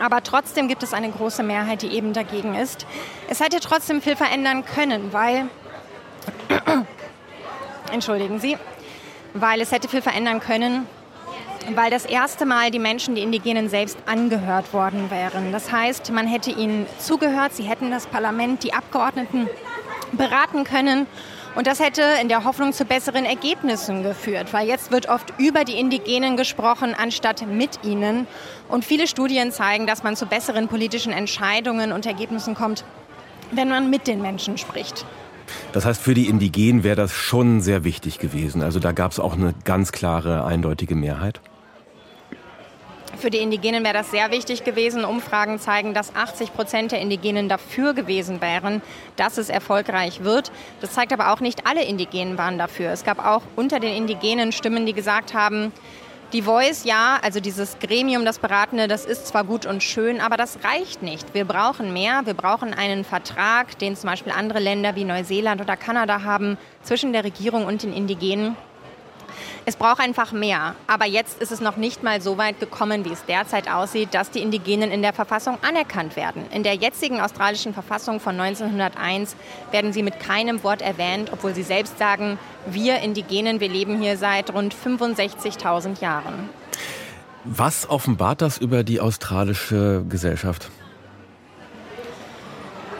Aber 0.00 0.22
trotzdem 0.22 0.68
gibt 0.68 0.82
es 0.82 0.92
eine 0.92 1.10
große 1.10 1.42
Mehrheit, 1.42 1.82
die 1.82 1.88
eben 1.88 2.12
dagegen 2.12 2.54
ist. 2.54 2.86
Es 3.28 3.40
hätte 3.40 3.60
trotzdem 3.60 4.00
viel 4.00 4.16
verändern 4.16 4.64
können, 4.64 5.12
weil, 5.12 5.48
entschuldigen 7.92 8.38
Sie, 8.38 8.56
weil 9.34 9.60
es 9.60 9.72
hätte 9.72 9.88
viel 9.88 10.02
verändern 10.02 10.40
können, 10.40 10.86
weil 11.74 11.90
das 11.90 12.04
erste 12.04 12.46
Mal 12.46 12.70
die 12.70 12.78
Menschen, 12.78 13.14
die 13.14 13.22
Indigenen 13.22 13.68
selbst 13.68 13.98
angehört 14.06 14.72
worden 14.72 15.10
wären. 15.10 15.52
Das 15.52 15.70
heißt, 15.70 16.10
man 16.12 16.26
hätte 16.26 16.50
ihnen 16.50 16.86
zugehört, 16.98 17.54
sie 17.54 17.64
hätten 17.64 17.90
das 17.90 18.06
Parlament, 18.06 18.64
die 18.64 18.72
Abgeordneten 18.72 19.48
beraten 20.12 20.64
können. 20.64 21.06
Und 21.56 21.66
das 21.66 21.80
hätte 21.80 22.02
in 22.22 22.28
der 22.28 22.44
Hoffnung 22.44 22.72
zu 22.72 22.84
besseren 22.84 23.24
Ergebnissen 23.24 24.04
geführt, 24.04 24.52
weil 24.52 24.68
jetzt 24.68 24.92
wird 24.92 25.08
oft 25.08 25.34
über 25.38 25.64
die 25.64 25.78
Indigenen 25.80 26.36
gesprochen, 26.36 26.94
anstatt 26.96 27.44
mit 27.46 27.84
ihnen. 27.84 28.28
Und 28.68 28.84
viele 28.84 29.08
Studien 29.08 29.50
zeigen, 29.50 29.86
dass 29.86 30.04
man 30.04 30.14
zu 30.14 30.26
besseren 30.26 30.68
politischen 30.68 31.12
Entscheidungen 31.12 31.90
und 31.90 32.06
Ergebnissen 32.06 32.54
kommt, 32.54 32.84
wenn 33.50 33.68
man 33.68 33.90
mit 33.90 34.06
den 34.06 34.22
Menschen 34.22 34.58
spricht. 34.58 35.04
Das 35.72 35.84
heißt, 35.84 36.00
für 36.00 36.14
die 36.14 36.28
Indigenen 36.28 36.84
wäre 36.84 36.94
das 36.94 37.12
schon 37.12 37.60
sehr 37.60 37.82
wichtig 37.82 38.20
gewesen. 38.20 38.62
Also 38.62 38.78
da 38.78 38.92
gab 38.92 39.10
es 39.10 39.18
auch 39.18 39.34
eine 39.34 39.52
ganz 39.64 39.90
klare, 39.90 40.44
eindeutige 40.44 40.94
Mehrheit. 40.94 41.40
Für 43.20 43.28
die 43.28 43.38
Indigenen 43.38 43.84
wäre 43.84 43.92
das 43.92 44.10
sehr 44.10 44.30
wichtig 44.30 44.64
gewesen. 44.64 45.04
Umfragen 45.04 45.58
zeigen, 45.58 45.92
dass 45.92 46.16
80 46.16 46.54
Prozent 46.54 46.92
der 46.92 47.02
Indigenen 47.02 47.50
dafür 47.50 47.92
gewesen 47.92 48.40
wären, 48.40 48.80
dass 49.16 49.36
es 49.36 49.50
erfolgreich 49.50 50.24
wird. 50.24 50.50
Das 50.80 50.92
zeigt 50.92 51.12
aber 51.12 51.30
auch 51.30 51.40
nicht 51.40 51.66
alle 51.66 51.84
Indigenen 51.84 52.38
waren 52.38 52.56
dafür. 52.56 52.90
Es 52.92 53.04
gab 53.04 53.22
auch 53.22 53.42
unter 53.56 53.78
den 53.78 53.94
Indigenen 53.94 54.52
Stimmen, 54.52 54.86
die 54.86 54.94
gesagt 54.94 55.34
haben, 55.34 55.70
die 56.32 56.40
Voice, 56.40 56.84
ja, 56.84 57.18
also 57.22 57.40
dieses 57.40 57.78
Gremium, 57.78 58.24
das 58.24 58.38
Beratende, 58.38 58.88
das 58.88 59.04
ist 59.04 59.26
zwar 59.26 59.44
gut 59.44 59.66
und 59.66 59.82
schön, 59.82 60.22
aber 60.22 60.38
das 60.38 60.60
reicht 60.64 61.02
nicht. 61.02 61.34
Wir 61.34 61.44
brauchen 61.44 61.92
mehr. 61.92 62.22
Wir 62.24 62.34
brauchen 62.34 62.72
einen 62.72 63.04
Vertrag, 63.04 63.78
den 63.80 63.96
zum 63.96 64.08
Beispiel 64.08 64.32
andere 64.32 64.60
Länder 64.60 64.96
wie 64.96 65.04
Neuseeland 65.04 65.60
oder 65.60 65.76
Kanada 65.76 66.22
haben, 66.22 66.56
zwischen 66.84 67.12
der 67.12 67.24
Regierung 67.24 67.66
und 67.66 67.82
den 67.82 67.92
Indigenen. 67.92 68.56
Es 69.66 69.76
braucht 69.76 70.00
einfach 70.00 70.32
mehr. 70.32 70.74
Aber 70.86 71.06
jetzt 71.06 71.40
ist 71.40 71.52
es 71.52 71.60
noch 71.60 71.76
nicht 71.76 72.02
mal 72.02 72.20
so 72.20 72.38
weit 72.38 72.60
gekommen, 72.60 73.04
wie 73.04 73.12
es 73.12 73.24
derzeit 73.26 73.70
aussieht, 73.70 74.14
dass 74.14 74.30
die 74.30 74.40
Indigenen 74.40 74.90
in 74.90 75.02
der 75.02 75.12
Verfassung 75.12 75.58
anerkannt 75.62 76.16
werden. 76.16 76.44
In 76.52 76.62
der 76.62 76.74
jetzigen 76.74 77.20
australischen 77.20 77.74
Verfassung 77.74 78.20
von 78.20 78.40
1901 78.40 79.36
werden 79.70 79.92
sie 79.92 80.02
mit 80.02 80.18
keinem 80.20 80.62
Wort 80.62 80.82
erwähnt, 80.82 81.30
obwohl 81.32 81.54
sie 81.54 81.62
selbst 81.62 81.98
sagen, 81.98 82.38
wir 82.66 82.98
Indigenen, 83.00 83.60
wir 83.60 83.68
leben 83.68 84.00
hier 84.00 84.16
seit 84.16 84.52
rund 84.52 84.74
65.000 84.74 86.00
Jahren. 86.00 86.48
Was 87.44 87.88
offenbart 87.88 88.42
das 88.42 88.58
über 88.58 88.84
die 88.84 89.00
australische 89.00 90.04
Gesellschaft? 90.08 90.70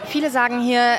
Viele 0.07 0.31
sagen 0.31 0.61
hier, 0.61 0.99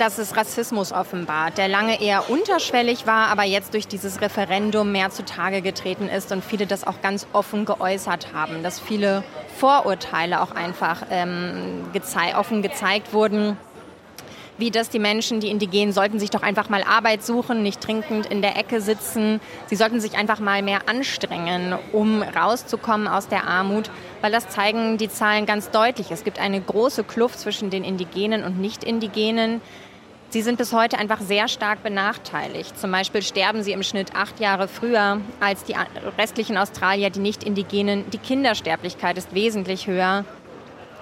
dass 0.00 0.18
es 0.18 0.36
Rassismus 0.36 0.92
offenbart, 0.92 1.58
der 1.58 1.68
lange 1.68 2.00
eher 2.00 2.30
unterschwellig 2.30 3.06
war, 3.06 3.28
aber 3.28 3.44
jetzt 3.44 3.74
durch 3.74 3.86
dieses 3.88 4.20
Referendum 4.20 4.92
mehr 4.92 5.10
zutage 5.10 5.62
getreten 5.62 6.08
ist 6.08 6.32
und 6.32 6.44
viele 6.44 6.66
das 6.66 6.86
auch 6.86 7.00
ganz 7.02 7.26
offen 7.32 7.64
geäußert 7.64 8.32
haben, 8.32 8.62
dass 8.62 8.80
viele 8.80 9.24
Vorurteile 9.56 10.40
auch 10.40 10.52
einfach 10.52 11.02
ähm, 11.10 11.86
gezei 11.92 12.36
offen 12.36 12.62
gezeigt 12.62 13.12
wurden 13.12 13.56
wie 14.58 14.72
das 14.72 14.90
die 14.90 14.98
Menschen, 14.98 15.40
die 15.40 15.48
indigenen, 15.48 15.92
sollten 15.92 16.18
sich 16.18 16.30
doch 16.30 16.42
einfach 16.42 16.68
mal 16.68 16.82
Arbeit 16.82 17.24
suchen, 17.24 17.62
nicht 17.62 17.80
trinkend 17.80 18.26
in 18.26 18.42
der 18.42 18.56
Ecke 18.56 18.80
sitzen. 18.80 19.40
Sie 19.66 19.76
sollten 19.76 20.00
sich 20.00 20.18
einfach 20.18 20.40
mal 20.40 20.62
mehr 20.62 20.88
anstrengen, 20.88 21.78
um 21.92 22.22
rauszukommen 22.22 23.06
aus 23.06 23.28
der 23.28 23.46
Armut, 23.46 23.90
weil 24.20 24.32
das 24.32 24.48
zeigen 24.48 24.98
die 24.98 25.08
Zahlen 25.08 25.46
ganz 25.46 25.70
deutlich. 25.70 26.10
Es 26.10 26.24
gibt 26.24 26.40
eine 26.40 26.60
große 26.60 27.04
Kluft 27.04 27.38
zwischen 27.38 27.70
den 27.70 27.84
Indigenen 27.84 28.42
und 28.42 28.60
Nicht-Indigenen. 28.60 29.60
Sie 30.30 30.42
sind 30.42 30.58
bis 30.58 30.74
heute 30.74 30.98
einfach 30.98 31.20
sehr 31.20 31.48
stark 31.48 31.82
benachteiligt. 31.82 32.78
Zum 32.78 32.92
Beispiel 32.92 33.22
sterben 33.22 33.62
sie 33.62 33.72
im 33.72 33.82
Schnitt 33.82 34.14
acht 34.14 34.40
Jahre 34.40 34.68
früher 34.68 35.22
als 35.40 35.64
die 35.64 35.74
restlichen 36.18 36.58
Australier, 36.58 37.08
die 37.08 37.20
Nicht-Indigenen. 37.20 38.10
Die 38.10 38.18
Kindersterblichkeit 38.18 39.16
ist 39.16 39.34
wesentlich 39.34 39.86
höher. 39.86 40.26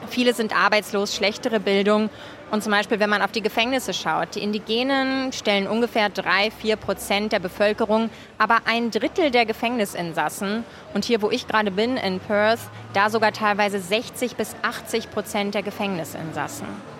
Viele 0.09 0.33
sind 0.33 0.57
arbeitslos, 0.57 1.17
schlechtere 1.17 1.59
Bildung. 1.59 2.09
Und 2.53 2.63
zum 2.63 2.71
Beispiel, 2.71 3.01
wenn 3.01 3.11
man 3.11 3.21
auf 3.21 3.33
die 3.33 3.43
Gefängnisse 3.43 3.93
schaut, 3.95 4.37
die 4.37 4.45
Indigenen 4.45 5.33
stellen 5.33 5.67
ungefähr 5.67 6.09
drei, 6.09 6.53
vier 6.53 6.77
Prozent 6.77 7.33
der 7.33 7.41
Bevölkerung, 7.41 8.11
aber 8.39 8.59
ein 8.67 8.93
Drittel 8.93 9.33
der 9.33 9.45
Gefängnisinsassen. 9.45 10.63
Und 10.95 11.05
hier, 11.05 11.21
wo 11.21 11.33
ich 11.33 11.49
gerade 11.49 11.73
bin, 11.73 11.97
in 11.97 12.21
Perth, 12.21 12.61
da 12.93 13.11
sogar 13.11 13.33
teilweise 13.33 13.81
60 13.81 14.37
bis 14.37 14.55
80 14.63 15.11
Prozent 15.11 15.57
der 15.57 15.65
Gefängnisinsassen. 15.65 16.96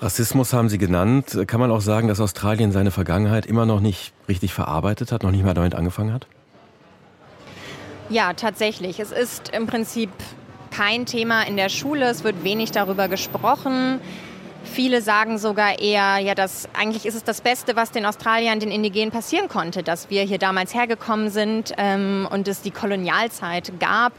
Rassismus 0.00 0.52
haben 0.52 0.68
Sie 0.68 0.78
genannt. 0.78 1.36
Kann 1.48 1.58
man 1.58 1.72
auch 1.72 1.80
sagen, 1.80 2.06
dass 2.06 2.20
Australien 2.20 2.70
seine 2.70 2.92
Vergangenheit 2.92 3.46
immer 3.46 3.66
noch 3.66 3.80
nicht 3.80 4.12
richtig 4.28 4.54
verarbeitet 4.54 5.10
hat, 5.10 5.24
noch 5.24 5.32
nicht 5.32 5.44
mal 5.44 5.54
damit 5.54 5.74
angefangen 5.74 6.12
hat? 6.12 6.26
Ja, 8.08 8.32
tatsächlich. 8.32 9.00
Es 9.00 9.10
ist 9.10 9.50
im 9.50 9.66
Prinzip 9.66 10.10
kein 10.70 11.04
Thema 11.04 11.42
in 11.42 11.56
der 11.56 11.68
Schule. 11.68 12.06
Es 12.06 12.22
wird 12.22 12.44
wenig 12.44 12.70
darüber 12.70 13.08
gesprochen. 13.08 14.00
Viele 14.62 15.02
sagen 15.02 15.38
sogar 15.38 15.80
eher, 15.80 16.18
ja, 16.18 16.34
das, 16.34 16.68
eigentlich 16.78 17.04
ist 17.04 17.14
es 17.14 17.24
das 17.24 17.40
Beste, 17.40 17.74
was 17.74 17.90
den 17.90 18.06
Australiern, 18.06 18.60
den 18.60 18.70
Indigenen 18.70 19.10
passieren 19.10 19.48
konnte, 19.48 19.82
dass 19.82 20.10
wir 20.10 20.22
hier 20.22 20.38
damals 20.38 20.74
hergekommen 20.74 21.30
sind 21.30 21.72
ähm, 21.76 22.28
und 22.30 22.46
es 22.46 22.62
die 22.62 22.70
Kolonialzeit 22.70 23.72
gab. 23.80 24.12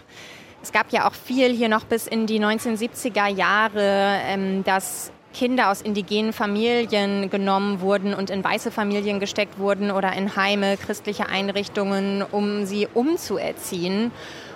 Es 0.62 0.72
gab 0.72 0.92
ja 0.92 1.08
auch 1.08 1.14
viel 1.14 1.54
hier 1.54 1.70
noch 1.70 1.86
bis 1.86 2.08
in 2.08 2.26
die 2.26 2.40
1970er 2.40 3.28
Jahre, 3.28 4.20
ähm, 4.26 4.64
dass 4.64 5.12
Kinder 5.34 5.70
aus 5.70 5.82
indigenen 5.82 6.34
Familien 6.34 7.30
genommen 7.30 7.82
wurden 7.82 8.14
und 8.14 8.30
in 8.30 8.44
weiße 8.44 8.72
Familien 8.72 9.20
gesteckt 9.20 9.60
wurden 9.60 9.92
oder 9.92 10.14
in 10.14 10.36
Heime, 10.36 10.78
christliche 10.78 11.30
Einrichtungen, 11.30 12.24
um 12.24 12.66
sie 12.66 12.88
umzuerziehen. 12.94 14.12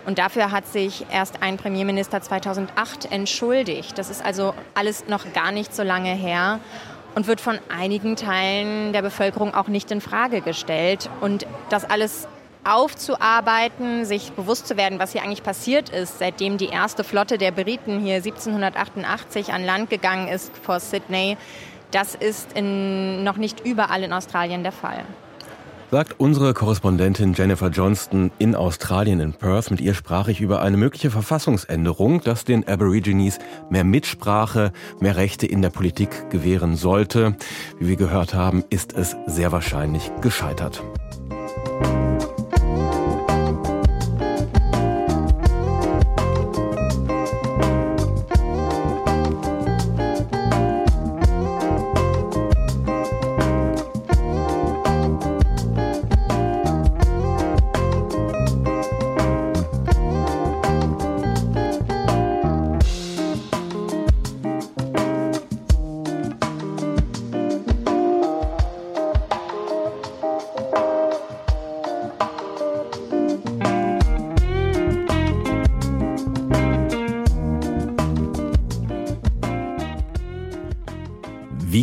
Und 0.05 0.17
dafür 0.17 0.51
hat 0.51 0.67
sich 0.67 1.05
erst 1.11 1.41
ein 1.41 1.57
Premierminister 1.57 2.21
2008 2.21 3.11
entschuldigt. 3.11 3.97
Das 3.97 4.09
ist 4.09 4.23
also 4.23 4.53
alles 4.73 5.07
noch 5.07 5.31
gar 5.33 5.51
nicht 5.51 5.73
so 5.73 5.83
lange 5.83 6.13
her 6.13 6.59
und 7.15 7.27
wird 7.27 7.39
von 7.39 7.59
einigen 7.69 8.15
Teilen 8.15 8.91
der 8.91 9.01
Bevölkerung 9.01 9.53
auch 9.53 9.67
nicht 9.67 9.91
in 9.91 10.01
Frage 10.01 10.41
gestellt. 10.41 11.09
Und 11.21 11.45
das 11.69 11.85
alles 11.85 12.27
aufzuarbeiten, 12.65 14.05
sich 14.05 14.31
bewusst 14.31 14.67
zu 14.67 14.77
werden, 14.77 14.99
was 14.99 15.11
hier 15.11 15.23
eigentlich 15.23 15.43
passiert 15.43 15.89
ist, 15.89 16.19
seitdem 16.19 16.57
die 16.57 16.67
erste 16.67 17.03
Flotte 17.03 17.37
der 17.37 17.51
Briten 17.51 17.99
hier 17.99 18.15
1788 18.15 19.53
an 19.53 19.63
Land 19.65 19.89
gegangen 19.89 20.27
ist 20.27 20.51
vor 20.57 20.79
Sydney, 20.79 21.37
das 21.91 22.15
ist 22.15 22.53
in, 22.53 23.23
noch 23.23 23.37
nicht 23.37 23.65
überall 23.65 24.03
in 24.03 24.13
Australien 24.13 24.63
der 24.63 24.71
Fall. 24.71 25.03
Sagt 25.91 26.19
unsere 26.19 26.55
Korrespondentin 26.55 27.33
Jennifer 27.33 27.69
Johnston 27.69 28.31
in 28.39 28.55
Australien 28.55 29.19
in 29.19 29.33
Perth. 29.33 29.69
Mit 29.69 29.79
ihr 29.79 29.93
sprach 29.93 30.27
ich 30.27 30.41
über 30.41 30.59
eine 30.63 30.75
mögliche 30.75 31.11
Verfassungsänderung, 31.11 32.19
das 32.23 32.45
den 32.45 32.67
Aborigines 32.67 33.37
mehr 33.69 33.83
Mitsprache, 33.83 34.71
mehr 34.99 35.17
Rechte 35.17 35.45
in 35.45 35.61
der 35.61 35.69
Politik 35.69 36.31
gewähren 36.31 36.77
sollte. 36.77 37.35
Wie 37.77 37.89
wir 37.89 37.95
gehört 37.95 38.33
haben, 38.33 38.63
ist 38.71 38.93
es 38.93 39.15
sehr 39.27 39.51
wahrscheinlich 39.51 40.09
gescheitert. 40.21 40.81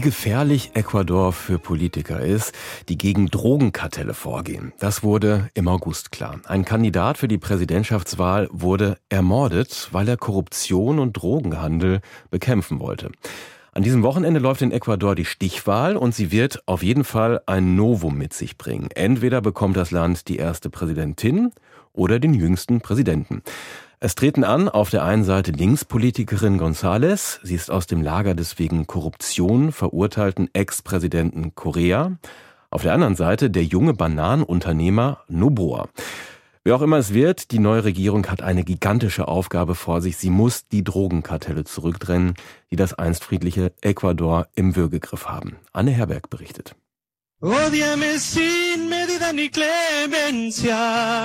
Wie 0.01 0.05
gefährlich 0.05 0.71
Ecuador 0.73 1.31
für 1.31 1.59
Politiker 1.59 2.21
ist, 2.21 2.55
die 2.89 2.97
gegen 2.97 3.27
Drogenkartelle 3.27 4.15
vorgehen. 4.15 4.73
Das 4.79 5.03
wurde 5.03 5.51
im 5.53 5.69
August 5.69 6.11
klar. 6.11 6.41
Ein 6.47 6.65
Kandidat 6.65 7.19
für 7.19 7.29
die 7.29 7.37
Präsidentschaftswahl 7.37 8.49
wurde 8.51 8.97
ermordet, 9.11 9.91
weil 9.93 10.09
er 10.09 10.17
Korruption 10.17 10.99
und 11.01 11.13
Drogenhandel 11.13 12.01
bekämpfen 12.31 12.81
wollte. 12.81 13.11
An 13.73 13.83
diesem 13.83 14.03
Wochenende 14.03 14.41
läuft 14.41 14.63
in 14.63 14.73
Ecuador 14.73 15.15
die 15.15 15.27
Stichwahl 15.27 15.99
und 15.99 16.15
sie 16.15 16.33
wird 16.33 16.63
auf 16.65 16.83
jeden 16.83 17.05
Fall 17.05 17.43
ein 17.45 17.77
Novum 17.77 18.17
mit 18.17 18.33
sich 18.33 18.57
bringen. 18.57 18.89
Entweder 18.95 19.43
bekommt 19.43 19.77
das 19.77 19.91
Land 19.91 20.29
die 20.29 20.39
erste 20.39 20.71
Präsidentin 20.71 21.53
oder 21.93 22.19
den 22.19 22.33
jüngsten 22.33 22.81
Präsidenten. 22.81 23.43
Es 24.03 24.15
treten 24.15 24.45
an 24.45 24.71
auf 24.71 24.89
der 24.89 25.05
einen 25.05 25.25
Seite 25.25 25.51
Linkspolitikerin 25.51 26.59
González. 26.59 27.39
Sie 27.43 27.55
ist 27.55 27.71
aus 27.71 27.87
dem 27.87 28.01
Lager 28.01 28.35
des 28.35 28.59
wegen 28.59 28.87
Korruption 28.87 29.73
verurteilten 29.73 30.49
Ex-Präsidenten 30.55 31.55
Correa. 31.55 32.17
Auf 32.71 32.81
der 32.81 32.95
anderen 32.95 33.15
Seite 33.15 33.51
der 33.51 33.65
junge 33.65 33.93
Bananenunternehmer 33.93 35.23
Noboa. 35.29 35.91
Wer 36.65 36.77
auch 36.77 36.81
immer 36.81 36.97
es 36.97 37.13
wird, 37.13 37.51
die 37.51 37.59
neue 37.59 37.85
Regierung 37.85 38.27
hat 38.29 38.41
eine 38.41 38.65
gigantische 38.65 39.29
Aufgabe 39.29 39.75
vor 39.75 40.01
sich. 40.01 40.17
Sie 40.17 40.31
muss 40.31 40.67
die 40.67 40.83
Drogenkartelle 40.83 41.65
zurückdrängen, 41.65 42.37
die 42.71 42.77
das 42.77 42.95
einst 42.95 43.23
friedliche 43.23 43.75
Ecuador 43.83 44.49
im 44.55 44.77
Würgegriff 44.77 45.27
haben. 45.27 45.57
Anne 45.75 45.91
Herberg 45.91 46.31
berichtet. 46.31 46.75
Ni 49.33 49.49
clemencia. 49.49 51.21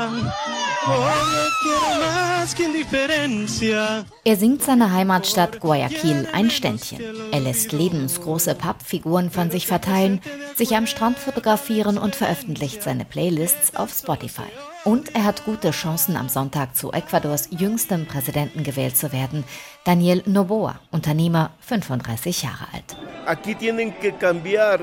Er 4.24 4.38
singt 4.38 4.62
seine 4.62 4.92
Heimatstadt 4.92 5.60
Guayaquil 5.60 6.28
ein 6.32 6.52
Ständchen. 6.52 7.00
Er 7.32 7.40
lässt 7.40 7.72
lebensgroße 7.72 8.54
Pappfiguren 8.54 9.32
von 9.32 9.50
sich 9.50 9.66
verteilen, 9.66 10.22
sich 10.56 10.76
am 10.76 10.86
Strand 10.86 11.18
fotografieren 11.18 11.98
und 11.98 12.16
veröffentlicht 12.16 12.84
seine 12.84 13.04
Playlists 13.04 13.76
auf 13.76 13.92
Spotify. 13.92 14.44
Und 14.84 15.16
er 15.16 15.24
hat 15.24 15.46
gute 15.46 15.72
Chancen, 15.72 16.16
am 16.16 16.30
Sonntag 16.30 16.76
zu 16.76 16.92
Ecuadors 16.92 17.50
jüngstem 17.50 18.06
Präsidenten 18.06 18.64
gewählt 18.64 18.96
zu 18.96 19.12
werden. 19.12 19.44
Daniel 19.84 20.22
Noboa, 20.28 20.80
Unternehmer, 20.92 21.52
35 21.62 22.44
Jahre 22.44 22.68
alt. 22.74 22.96
Aquí 23.26 23.56
tienen 23.56 23.92
que 24.00 24.12
cambiar 24.12 24.80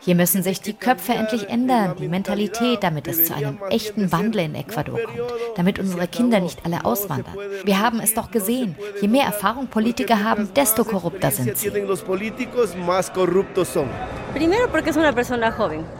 hier 0.00 0.14
müssen 0.14 0.42
sich 0.42 0.62
die 0.62 0.72
Köpfe 0.72 1.12
endlich 1.12 1.50
ändern, 1.50 1.96
die 2.00 2.08
Mentalität, 2.08 2.82
damit 2.82 3.06
es 3.06 3.24
zu 3.24 3.34
einem 3.34 3.58
echten 3.68 4.10
Wandel 4.10 4.40
in 4.46 4.54
Ecuador 4.54 5.00
kommt, 5.02 5.20
damit 5.56 5.78
unsere 5.78 6.08
Kinder 6.08 6.40
nicht 6.40 6.64
alle 6.64 6.86
auswandern. 6.86 7.34
Wir 7.64 7.78
haben 7.78 8.00
es 8.00 8.14
doch 8.14 8.30
gesehen, 8.30 8.74
je 9.02 9.08
mehr 9.08 9.26
Erfahrung 9.26 9.66
Politiker 9.66 10.24
haben, 10.24 10.48
desto 10.54 10.84
korrupter 10.84 11.30
sind 11.30 11.58
sie. 11.58 11.70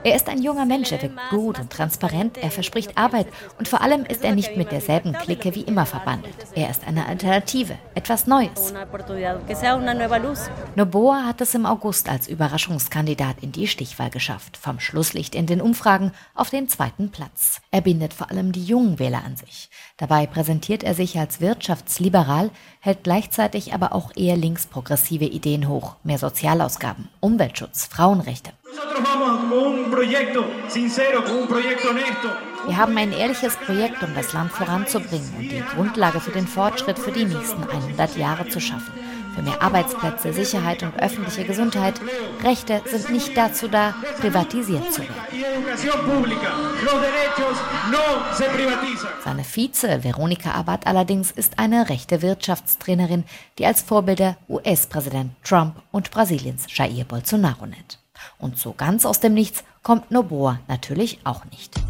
Er 0.04 0.16
ist 0.16 0.28
ein 0.28 0.42
junger 0.42 0.66
Mensch, 0.66 0.92
er 0.92 1.02
wirkt 1.02 1.30
gut 1.30 1.58
und 1.58 1.70
transparent, 1.70 2.38
er 2.38 2.50
verspricht 2.50 2.96
Arbeit 2.96 3.26
und 3.58 3.68
vor 3.68 3.82
allem 3.82 4.04
ist 4.04 4.24
er 4.24 4.34
nicht 4.34 4.56
mit 4.56 4.72
derselben 4.72 5.12
Clique 5.12 5.54
wie 5.54 5.62
immer 5.62 5.86
verbandelt. 5.86 6.34
Er 6.54 6.70
ist 6.70 6.86
eine 6.86 7.06
Alternative, 7.06 7.76
etwas 7.94 8.26
Neues. 8.26 8.72
Noboa 10.76 11.24
hat 11.26 11.40
es 11.40 11.54
im 11.54 11.66
August 11.66 11.90
August 11.90 12.08
als 12.08 12.28
Überraschungskandidat 12.28 13.42
in 13.42 13.52
die 13.52 13.66
Stichwahl 13.66 14.10
geschafft, 14.10 14.56
vom 14.56 14.80
Schlusslicht 14.80 15.34
in 15.34 15.46
den 15.46 15.60
Umfragen 15.60 16.12
auf 16.34 16.50
den 16.50 16.68
zweiten 16.68 17.10
Platz. 17.10 17.60
Er 17.70 17.80
bindet 17.80 18.14
vor 18.14 18.30
allem 18.30 18.52
die 18.52 18.64
jungen 18.64 18.98
Wähler 18.98 19.24
an 19.24 19.36
sich. 19.36 19.70
Dabei 20.00 20.26
präsentiert 20.26 20.82
er 20.82 20.94
sich 20.94 21.18
als 21.18 21.42
wirtschaftsliberal, 21.42 22.50
hält 22.80 23.04
gleichzeitig 23.04 23.74
aber 23.74 23.94
auch 23.94 24.12
eher 24.16 24.34
linksprogressive 24.34 25.26
Ideen 25.26 25.68
hoch, 25.68 25.96
mehr 26.04 26.16
Sozialausgaben, 26.16 27.10
Umweltschutz, 27.20 27.84
Frauenrechte. 27.84 28.52
Wir 32.66 32.76
haben 32.78 32.96
ein 32.96 33.12
ehrliches 33.12 33.56
Projekt, 33.56 34.02
um 34.02 34.14
das 34.14 34.32
Land 34.32 34.52
voranzubringen 34.52 35.34
und 35.36 35.52
die 35.52 35.62
Grundlage 35.74 36.20
für 36.20 36.30
den 36.30 36.46
Fortschritt 36.46 36.98
für 36.98 37.12
die 37.12 37.26
nächsten 37.26 37.62
100 37.62 38.16
Jahre 38.16 38.48
zu 38.48 38.58
schaffen 38.58 39.09
für 39.34 39.42
mehr 39.42 39.60
Arbeitsplätze, 39.62 40.32
Sicherheit 40.32 40.82
und 40.82 40.98
öffentliche 41.00 41.44
Gesundheit. 41.44 42.00
Rechte 42.42 42.82
sind 42.86 43.10
nicht 43.10 43.36
dazu 43.36 43.68
da, 43.68 43.94
privatisiert 44.20 44.92
zu 44.92 45.02
werden. 45.02 45.14
Seine 49.24 49.44
Vize, 49.44 50.04
Veronika 50.04 50.52
Abad 50.52 50.86
allerdings, 50.86 51.30
ist 51.30 51.58
eine 51.58 51.88
rechte 51.88 52.22
Wirtschaftstrainerin, 52.22 53.24
die 53.58 53.66
als 53.66 53.82
Vorbilder 53.82 54.36
US-Präsident 54.48 55.32
Trump 55.44 55.76
und 55.90 56.10
Brasiliens 56.10 56.66
Jair 56.68 57.04
Bolsonaro 57.04 57.66
nennt. 57.66 57.98
Und 58.38 58.58
so 58.58 58.72
ganz 58.72 59.04
aus 59.04 59.20
dem 59.20 59.34
Nichts 59.34 59.64
kommt 59.82 60.10
Noboa 60.10 60.60
natürlich 60.68 61.20
auch 61.24 61.44
nicht. 61.46 61.80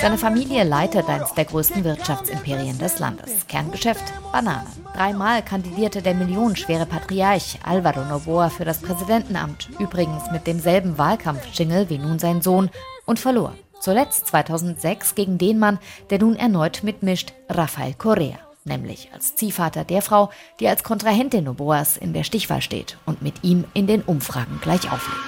Seine 0.00 0.18
Familie 0.18 0.64
leitet 0.64 1.08
eines 1.08 1.34
der 1.34 1.44
größten 1.44 1.82
Wirtschaftsimperien 1.82 2.78
des 2.78 2.98
Landes. 2.98 3.46
Kerngeschäft 3.48 4.04
Bananen. 4.32 4.66
Dreimal 4.94 5.42
kandidierte 5.42 6.02
der 6.02 6.14
millionenschwere 6.14 6.86
Patriarch 6.86 7.58
Alvaro 7.64 8.04
Noboa 8.04 8.48
für 8.48 8.64
das 8.64 8.78
Präsidentenamt, 8.78 9.70
übrigens 9.80 10.30
mit 10.30 10.46
demselben 10.46 10.98
Wahlkampfjingle 10.98 11.88
wie 11.90 11.98
nun 11.98 12.18
sein 12.18 12.42
Sohn, 12.42 12.70
und 13.06 13.18
verlor. 13.18 13.54
Zuletzt 13.80 14.28
2006 14.28 15.14
gegen 15.14 15.36
den 15.36 15.58
Mann, 15.58 15.78
der 16.10 16.18
nun 16.20 16.36
erneut 16.36 16.84
mitmischt, 16.84 17.32
Rafael 17.50 17.94
Correa 17.94 18.38
nämlich 18.64 19.10
als 19.12 19.36
Ziehvater 19.36 19.84
der 19.84 20.00
Frau, 20.00 20.30
die 20.58 20.68
als 20.68 20.82
Kontrahentin 20.82 21.44
Noboas 21.44 21.98
in 21.98 22.14
der 22.14 22.24
Stichwahl 22.24 22.62
steht 22.62 22.96
und 23.04 23.20
mit 23.20 23.44
ihm 23.44 23.64
in 23.74 23.86
den 23.86 24.02
Umfragen 24.02 24.58
gleich 24.62 24.90
auflegt. 24.90 25.20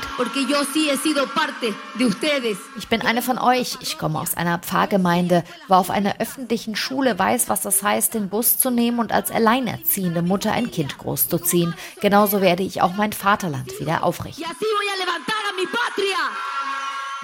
Ich 2.78 2.88
bin 2.88 3.02
eine 3.02 3.20
von 3.20 3.38
euch, 3.38 3.76
ich 3.80 3.98
komme 3.98 4.18
aus 4.18 4.36
einer 4.36 4.58
Pfarrgemeinde, 4.58 5.44
war 5.68 5.78
auf 5.78 5.90
einer 5.90 6.18
öffentlichen 6.18 6.76
Schule, 6.76 7.18
weiß, 7.18 7.48
was 7.50 7.60
das 7.60 7.82
heißt, 7.82 8.14
den 8.14 8.30
Bus 8.30 8.58
zu 8.58 8.70
nehmen 8.70 8.98
und 8.98 9.12
als 9.12 9.30
alleinerziehende 9.30 10.22
Mutter 10.22 10.52
ein 10.52 10.70
Kind 10.70 10.96
großzuziehen. 10.96 11.74
Genauso 12.00 12.40
werde 12.40 12.62
ich 12.62 12.80
auch 12.80 12.94
mein 12.94 13.12
Vaterland 13.12 13.78
wieder 13.78 14.02
aufrichten. 14.02 14.44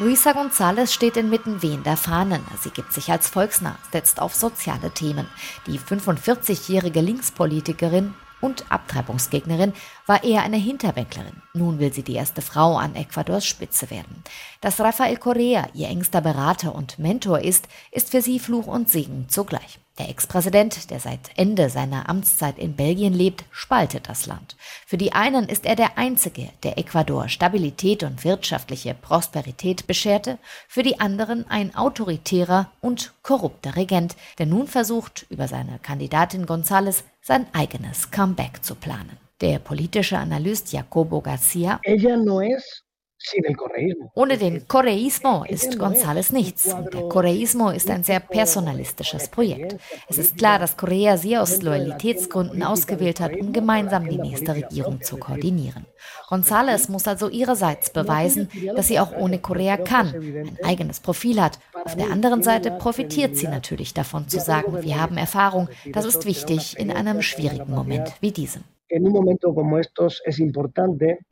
Luisa 0.03 0.33
González 0.33 0.93
steht 0.93 1.17
inmitten 1.17 1.63
wehender 1.63 1.97
Fahnen. 1.97 2.45
Sie 2.61 2.71
gibt 2.71 2.93
sich 2.93 3.13
als 3.13 3.29
volksnah, 3.29 3.79
setzt 3.93 4.21
auf 4.21 4.35
soziale 4.35 4.91
Themen. 4.91 5.29
Die 5.69 5.79
45-jährige 5.79 7.01
Linkspolitikerin 7.01 8.13
und 8.41 8.65
Abtreibungsgegnerin 8.73 9.73
war 10.07 10.25
eher 10.25 10.43
eine 10.43 10.57
Hinterbänklerin. 10.57 11.41
Nun 11.55 11.79
will 11.79 11.93
sie 11.93 12.03
die 12.03 12.17
erste 12.17 12.43
Frau 12.43 12.79
an 12.79 12.97
Ecuadors 12.97 13.47
Spitze 13.47 13.91
werden. 13.91 14.25
Dass 14.61 14.81
Rafael 14.81 15.19
Correa 15.19 15.69
ihr 15.73 15.87
engster 15.87 16.21
Berater 16.21 16.75
und 16.75 16.99
Mentor 16.99 17.39
ist, 17.39 17.69
ist 17.93 18.11
für 18.11 18.23
sie 18.23 18.41
Fluch 18.41 18.67
und 18.67 18.89
Segen 18.89 19.29
zugleich. 19.29 19.79
Der 20.03 20.11
Ex-Präsident, 20.11 20.91
der 20.91 20.99
seit 20.99 21.31
Ende 21.37 21.71
seiner 21.71 22.09
Amtszeit 22.09 22.59
in 22.59 22.75
Belgien 22.75 23.15
lebt, 23.15 23.45
spaltet 23.53 24.09
das 24.09 24.27
Land. 24.27 24.57
Für 24.85 24.97
die 24.97 25.13
einen 25.13 25.49
ist 25.49 25.65
er 25.65 25.77
der 25.77 25.97
Einzige, 25.97 26.49
der 26.65 26.77
Ecuador 26.77 27.29
Stabilität 27.29 28.03
und 28.03 28.25
wirtschaftliche 28.25 28.95
Prosperität 28.95 29.87
bescherte, 29.87 30.39
für 30.67 30.83
die 30.83 30.99
anderen 30.99 31.49
ein 31.49 31.77
autoritärer 31.77 32.73
und 32.81 33.13
korrupter 33.23 33.77
Regent, 33.77 34.17
der 34.41 34.47
nun 34.47 34.67
versucht, 34.67 35.25
über 35.29 35.47
seine 35.47 35.79
Kandidatin 35.79 36.47
González 36.47 37.05
sein 37.21 37.47
eigenes 37.53 38.11
Comeback 38.11 38.65
zu 38.65 38.75
planen. 38.75 39.19
Der 39.41 39.61
politische 39.61 40.19
Analyst 40.19 40.73
Jacobo 40.73 41.21
Garcia 41.21 41.79
Ella 41.85 42.17
no 42.17 42.41
es 42.41 42.83
ohne 44.15 44.37
den 44.37 44.67
Correismo 44.69 45.45
ist 45.49 45.79
González 45.79 46.33
nichts. 46.33 46.75
Der 46.93 47.03
Correismo 47.03 47.71
ist 47.71 47.91
ein 47.91 48.05
sehr 48.05 48.21
personalistisches 48.21 49.29
Projekt. 49.29 49.77
Es 50.09 50.19
ist 50.19 50.37
klar, 50.37 50.59
dass 50.59 50.77
Correa 50.77 51.17
sie 51.17 51.37
aus 51.37 51.63
Loyalitätsgründen 51.63 52.63
ausgewählt 52.63 53.21
hat, 53.21 53.37
um 53.37 53.53
gemeinsam 53.53 54.09
die 54.09 54.19
nächste 54.19 54.55
Regierung 54.55 55.03
zu 55.03 55.17
koordinieren. 55.17 55.87
González 56.29 56.91
muss 56.91 57.07
also 57.07 57.29
ihrerseits 57.29 57.91
beweisen, 57.91 58.49
dass 58.75 58.89
sie 58.89 58.99
auch 58.99 59.13
ohne 59.17 59.39
Correa 59.39 59.77
kann, 59.77 60.15
ein 60.15 60.59
eigenes 60.65 61.01
Profil 61.01 61.41
hat. 61.41 61.59
Auf 61.85 61.97
der 61.97 62.11
anderen 62.11 62.43
Seite 62.43 62.71
profitiert 62.71 63.37
sie 63.37 63.49
natürlich 63.49 63.95
davon 63.95 64.29
zu 64.29 64.41
sagen, 64.41 64.83
wir 64.83 65.01
haben 65.01 65.17
Erfahrung. 65.17 65.69
Das 65.93 66.05
ist 66.05 66.27
wichtig 66.27 66.79
in 66.79 66.91
einem 66.91 67.23
schwierigen 67.23 67.71
Moment 67.71 68.13
wie 68.21 68.33
diesem 68.33 68.65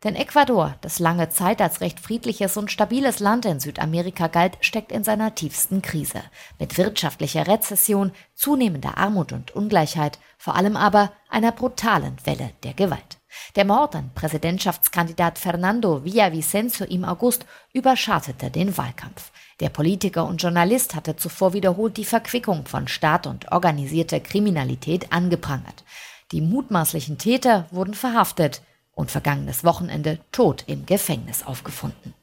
Denn 0.03 0.14
Ecuador, 0.16 0.77
das 0.81 0.99
lange 0.99 1.29
Zeit 1.29 1.61
als 1.61 1.83
recht 1.83 2.01
friedliches 2.01 2.57
und 2.57 2.70
stabiles 2.70 3.20
Land 3.20 3.44
in 3.44 3.61
Südamerika 3.61 4.29
galt, 4.29 4.57
steckt 4.62 4.90
in 4.90 5.05
seiner 5.05 5.35
tiefsten 5.35 5.83
Krise. 5.83 6.23
Mit 6.59 6.79
wirtschaftlicher 6.79 7.46
Rezession, 7.46 8.12
zunehmender 8.35 8.96
Armut 8.96 9.33
und 9.33 9.55
Ungleichheit, 9.55 10.18
vor 10.38 10.57
allem 10.57 10.75
aber 10.75 11.12
einer 11.29 11.53
brutalen 11.53 12.16
Welle 12.25 12.51
der 12.62 12.73
Gewalt. 12.73 13.18
Der 13.57 13.66
Mord 13.66 13.94
an 13.94 14.11
Präsidentschaftskandidat 14.14 15.38
Fernando 15.38 16.03
Villavicencio 16.05 16.87
im 16.87 17.05
August 17.05 17.44
überschattete 17.73 18.51
den 18.51 18.77
Wahlkampf. 18.77 19.31
Der 19.61 19.68
Politiker 19.68 20.27
und 20.27 20.42
Journalist 20.42 20.94
hatte 20.94 21.16
zuvor 21.16 21.53
wiederholt 21.53 21.99
die 21.99 22.05
Verquickung 22.07 22.64
von 22.64 22.88
Staat 22.88 23.27
und 23.27 23.53
organisierter 23.53 24.20
Kriminalität 24.20 25.12
angeprangert. 25.12 25.85
Die 26.32 26.40
mutmaßlichen 26.40 27.18
Täter 27.18 27.66
wurden 27.72 27.94
verhaftet 27.94 28.62
und 28.92 29.10
vergangenes 29.10 29.64
Wochenende 29.64 30.20
tot 30.30 30.64
im 30.68 30.86
Gefängnis 30.86 31.44
aufgefunden. 31.44 32.14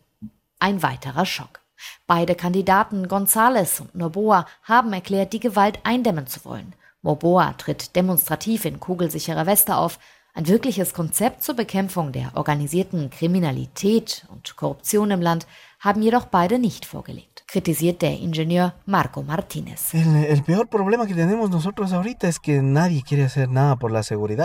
Ein 0.60 0.82
weiterer 0.82 1.26
Schock. 1.26 1.60
Beide 2.08 2.34
Kandidaten 2.34 3.08
González 3.08 3.82
und 3.82 3.94
Noboa 3.96 4.48
haben 4.64 4.94
erklärt, 4.94 5.34
die 5.34 5.40
Gewalt 5.40 5.80
eindämmen 5.84 6.26
zu 6.26 6.46
wollen. 6.46 6.74
Moboa 7.02 7.54
tritt 7.54 7.96
demonstrativ 7.96 8.66
in 8.66 8.80
kugelsicherer 8.80 9.46
Weste 9.46 9.76
auf. 9.76 10.00
Ein 10.34 10.48
wirkliches 10.48 10.94
Konzept 10.94 11.44
zur 11.44 11.56
Bekämpfung 11.56 12.12
der 12.12 12.32
organisierten 12.36 13.10
Kriminalität 13.10 14.26
und 14.30 14.56
Korruption 14.56 15.12
im 15.12 15.22
Land 15.22 15.48
haben 15.80 16.02
jedoch 16.02 16.26
beide 16.26 16.60
nicht 16.60 16.86
vorgelegt 16.86 17.37
kritisiert 17.48 18.02
der 18.02 18.20
Ingenieur 18.20 18.74
Marco 18.86 19.24
Martinez. 19.24 19.94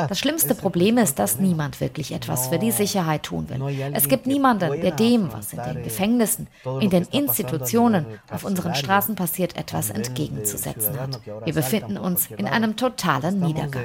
Das 0.09 0.19
schlimmste 0.19 0.55
Problem 0.55 0.99
ist, 0.99 1.19
dass 1.19 1.39
niemand 1.41 1.81
wirklich 1.81 2.13
etwas 2.13 2.47
für 2.47 2.59
die 2.61 2.71
Sicherheit 2.71 3.25
tun 3.25 3.49
will. 3.49 3.61
Es 3.93 4.09
gibt 4.09 4.27
niemanden, 4.27 4.81
der 4.81 4.93
dem, 4.93 5.33
was 5.33 5.53
in 5.53 5.61
den 5.63 5.83
Gefängnissen, 5.83 6.47
in 6.81 6.91
den 6.91 7.05
Institutionen, 7.07 8.07
auf 8.31 8.45
unseren 8.45 8.75
Straßen 8.77 9.17
passiert, 9.17 9.57
etwas 9.57 9.91
entgegenzusetzen 9.91 10.99
hat. 11.01 11.21
Wir 11.45 11.55
befinden 11.55 11.97
uns 11.99 12.29
in 12.31 12.47
einem 12.47 12.77
totalen 12.77 13.41
Niedergang. 13.41 13.83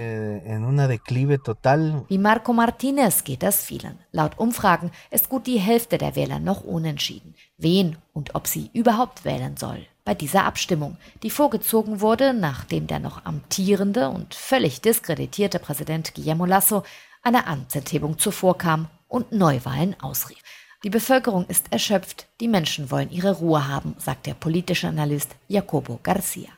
Wie 2.07 2.17
Marco 2.19 2.53
Martinez 2.53 3.23
geht 3.23 3.41
das 3.41 3.63
vielen. 3.63 3.97
Laut 4.11 4.37
Umfragen 4.37 4.91
ist 5.09 5.29
gut 5.29 5.47
die 5.47 5.57
Hälfte 5.57 5.97
der 5.97 6.15
Wähler 6.15 6.39
noch 6.39 6.63
unentschieden 6.63 7.33
wen 7.57 7.97
und 8.13 8.35
ob 8.35 8.47
sie 8.47 8.69
überhaupt 8.73 9.25
wählen 9.25 9.57
soll 9.57 9.85
bei 10.07 10.13
dieser 10.13 10.45
Abstimmung, 10.45 10.95
die 11.21 11.29
vorgezogen 11.29 11.99
wurde, 11.99 12.33
nachdem 12.33 12.87
der 12.87 12.99
noch 12.99 13.25
amtierende 13.25 14.09
und 14.09 14.33
völlig 14.33 14.79
diskreditierte 14.79 15.59
Präsident 15.59 16.15
Guillermo 16.15 16.45
Lasso 16.45 16.83
einer 17.23 17.45
Amtsenthebung 17.45 18.17
zuvorkam 18.17 18.87
und 19.09 19.33
Neuwahlen 19.33 19.99
ausrief. 19.99 20.41
Die 20.85 20.89
Bevölkerung 20.89 21.45
ist 21.47 21.73
erschöpft, 21.73 22.27
die 22.39 22.47
Menschen 22.47 22.89
wollen 22.89 23.11
ihre 23.11 23.33
Ruhe 23.33 23.67
haben, 23.67 23.95
sagt 23.97 24.27
der 24.27 24.35
politische 24.35 24.87
Analyst 24.87 25.35
Jacobo 25.49 25.99
Garcia. 26.01 26.51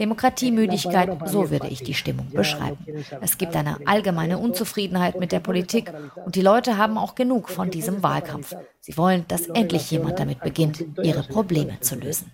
Demokratiemüdigkeit, 0.00 1.10
so 1.26 1.50
würde 1.50 1.68
ich 1.68 1.82
die 1.82 1.94
Stimmung 1.94 2.30
beschreiben. 2.30 2.78
Es 3.20 3.38
gibt 3.38 3.54
eine 3.54 3.76
allgemeine 3.86 4.38
Unzufriedenheit 4.38 5.20
mit 5.20 5.30
der 5.30 5.40
Politik 5.40 5.92
und 6.24 6.34
die 6.34 6.42
Leute 6.42 6.78
haben 6.78 6.96
auch 6.98 7.14
genug 7.14 7.50
von 7.50 7.70
diesem 7.70 8.02
Wahlkampf. 8.02 8.56
Sie 8.80 8.96
wollen, 8.96 9.24
dass 9.28 9.46
endlich 9.46 9.90
jemand 9.90 10.18
damit 10.18 10.40
beginnt, 10.40 10.84
ihre 11.02 11.22
Probleme 11.22 11.78
zu 11.80 11.96
lösen. 11.96 12.32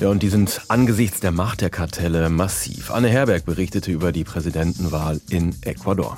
Ja, 0.00 0.10
und 0.10 0.22
die 0.22 0.28
sind 0.28 0.62
angesichts 0.68 1.20
der 1.20 1.32
Macht 1.32 1.60
der 1.60 1.70
Kartelle 1.70 2.28
massiv. 2.30 2.90
Anne 2.90 3.08
Herberg 3.08 3.44
berichtete 3.44 3.90
über 3.90 4.12
die 4.12 4.24
Präsidentenwahl 4.24 5.20
in 5.28 5.54
Ecuador. 5.62 6.16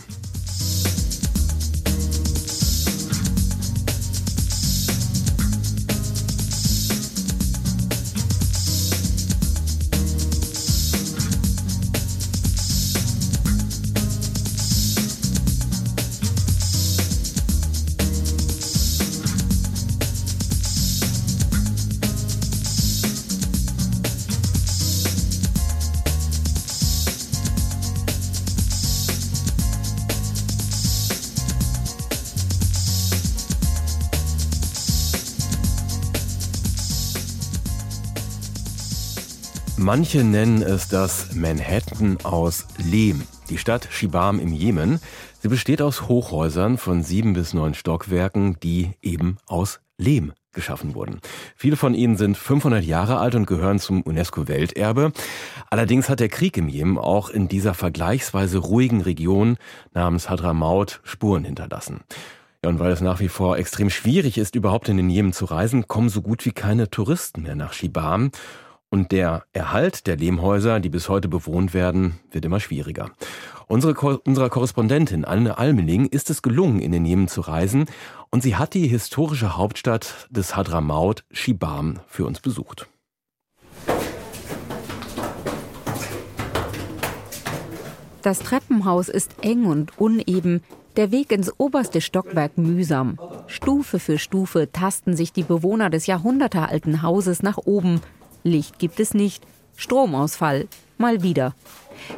Manche 39.82 40.24
nennen 40.24 40.60
es 40.60 40.88
das 40.88 41.34
Manhattan 41.34 42.18
aus 42.22 42.66
Lehm. 42.76 43.22
Die 43.48 43.56
Stadt 43.56 43.88
Shibam 43.90 44.38
im 44.38 44.52
Jemen. 44.52 45.00
Sie 45.40 45.48
besteht 45.48 45.80
aus 45.80 46.06
Hochhäusern 46.06 46.76
von 46.76 47.02
sieben 47.02 47.32
bis 47.32 47.54
neun 47.54 47.72
Stockwerken, 47.72 48.60
die 48.62 48.90
eben 49.00 49.38
aus 49.46 49.80
Lehm 49.96 50.32
geschaffen 50.52 50.94
wurden. 50.94 51.22
Viele 51.56 51.76
von 51.76 51.94
ihnen 51.94 52.18
sind 52.18 52.36
500 52.36 52.84
Jahre 52.84 53.16
alt 53.16 53.34
und 53.34 53.46
gehören 53.46 53.78
zum 53.78 54.02
UNESCO-Welterbe. 54.02 55.12
Allerdings 55.70 56.10
hat 56.10 56.20
der 56.20 56.28
Krieg 56.28 56.58
im 56.58 56.68
Jemen 56.68 56.98
auch 56.98 57.30
in 57.30 57.48
dieser 57.48 57.72
vergleichsweise 57.72 58.58
ruhigen 58.58 59.00
Region 59.00 59.56
namens 59.94 60.28
Hadramaut 60.28 61.00
Spuren 61.04 61.44
hinterlassen. 61.44 62.00
Ja, 62.62 62.68
und 62.68 62.80
weil 62.80 62.92
es 62.92 63.00
nach 63.00 63.20
wie 63.20 63.28
vor 63.28 63.56
extrem 63.56 63.88
schwierig 63.88 64.36
ist, 64.36 64.56
überhaupt 64.56 64.90
in 64.90 64.98
den 64.98 65.08
Jemen 65.08 65.32
zu 65.32 65.46
reisen, 65.46 65.88
kommen 65.88 66.10
so 66.10 66.20
gut 66.20 66.44
wie 66.44 66.52
keine 66.52 66.90
Touristen 66.90 67.40
mehr 67.40 67.56
nach 67.56 67.72
Shibam. 67.72 68.30
Und 68.92 69.12
der 69.12 69.44
Erhalt 69.52 70.08
der 70.08 70.16
Lehmhäuser, 70.16 70.80
die 70.80 70.88
bis 70.88 71.08
heute 71.08 71.28
bewohnt 71.28 71.74
werden, 71.74 72.18
wird 72.32 72.44
immer 72.44 72.58
schwieriger. 72.58 73.12
Unsere, 73.68 73.94
unserer 74.18 74.50
Korrespondentin 74.50 75.24
Anne 75.24 75.58
Almeling 75.58 76.06
ist 76.06 76.28
es 76.28 76.42
gelungen, 76.42 76.80
in 76.80 76.90
den 76.90 77.04
Jemen 77.04 77.28
zu 77.28 77.40
reisen 77.40 77.84
und 78.30 78.42
sie 78.42 78.56
hat 78.56 78.74
die 78.74 78.88
historische 78.88 79.56
Hauptstadt 79.56 80.26
des 80.30 80.56
Hadramaut, 80.56 81.24
Shibam, 81.30 82.00
für 82.08 82.26
uns 82.26 82.40
besucht. 82.40 82.88
Das 88.22 88.40
Treppenhaus 88.40 89.08
ist 89.08 89.36
eng 89.42 89.66
und 89.66 90.00
uneben, 90.00 90.64
der 90.96 91.12
Weg 91.12 91.30
ins 91.30 91.52
oberste 91.58 92.00
Stockwerk 92.00 92.58
mühsam. 92.58 93.20
Stufe 93.46 94.00
für 94.00 94.18
Stufe 94.18 94.72
tasten 94.72 95.14
sich 95.14 95.32
die 95.32 95.44
Bewohner 95.44 95.90
des 95.90 96.08
jahrhundertealten 96.08 97.02
Hauses 97.02 97.44
nach 97.44 97.58
oben– 97.58 98.00
Licht 98.42 98.78
gibt 98.78 99.00
es 99.00 99.14
nicht, 99.14 99.44
Stromausfall, 99.76 100.66
mal 100.98 101.22
wieder. 101.22 101.54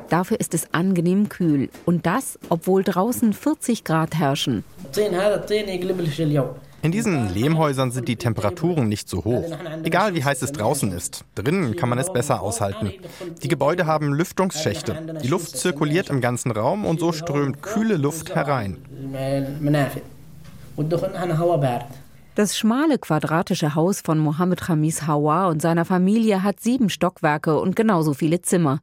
Dafür 0.09 0.39
ist 0.41 0.55
es 0.55 0.73
angenehm 0.73 1.29
kühl 1.29 1.69
und 1.87 2.07
das, 2.07 2.39
obwohl 2.49 2.85
draußen 2.85 3.33
40 3.33 3.85
Grad 3.85 4.15
herrschen. 4.17 4.65
In 6.83 6.91
diesen 6.91 7.33
Lehmhäusern 7.33 7.93
sind 7.93 8.09
die 8.09 8.17
Temperaturen 8.17 8.89
nicht 8.89 9.09
so 9.09 9.25
hoch. 9.25 9.45
Egal 9.85 10.15
wie 10.15 10.25
heiß 10.25 10.43
es 10.43 10.51
draußen 10.51 10.91
ist, 10.91 11.25
drinnen 11.37 11.77
kann 11.77 11.89
man 11.89 11.99
es 11.99 12.13
besser 12.13 12.43
aushalten. 12.43 12.93
Die 13.41 13.49
Gebäude 13.49 13.87
haben 13.87 14.13
Lüftungsschächte. 14.13 15.21
Die 15.23 15.29
Luft 15.29 15.57
zirkuliert 15.57 16.11
im 16.11 16.21
ganzen 16.21 16.51
Raum 16.51 16.85
und 16.85 16.99
so 16.99 17.13
strömt 17.13 17.63
kühle 17.63 17.97
Luft 17.97 18.35
herein. 18.35 18.79
Das 22.35 22.57
schmale 22.57 22.99
quadratische 22.99 23.75
Haus 23.75 24.01
von 24.01 24.19
Mohammed 24.19 24.63
Khamis 24.63 25.07
Hawa 25.07 25.49
und 25.49 25.61
seiner 25.61 25.85
Familie 25.85 26.43
hat 26.43 26.61
sieben 26.61 26.89
Stockwerke 26.89 27.61
und 27.61 27.77
genauso 27.77 28.15
viele 28.15 28.41
Zimmer. 28.41 28.81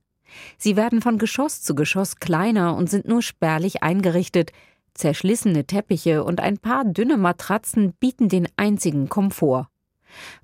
Sie 0.60 0.76
werden 0.76 1.02
von 1.02 1.18
Geschoss 1.18 1.64
zu 1.64 1.74
Geschoss 1.74 2.18
kleiner 2.18 2.76
und 2.76 2.92
sind 2.92 3.08
nur 3.08 3.24
spärlich 3.24 3.82
eingerichtet. 3.82 4.52
Zerschlissene 4.94 5.66
Teppiche 5.66 6.24
und 6.24 6.42
ein 6.42 6.60
paar 6.60 6.86
dünne 6.86 7.18
Matratzen 7.18 7.94
bieten 8.00 8.30
den 8.30 8.48
einzigen 8.56 9.10
Komfort. 9.10 9.68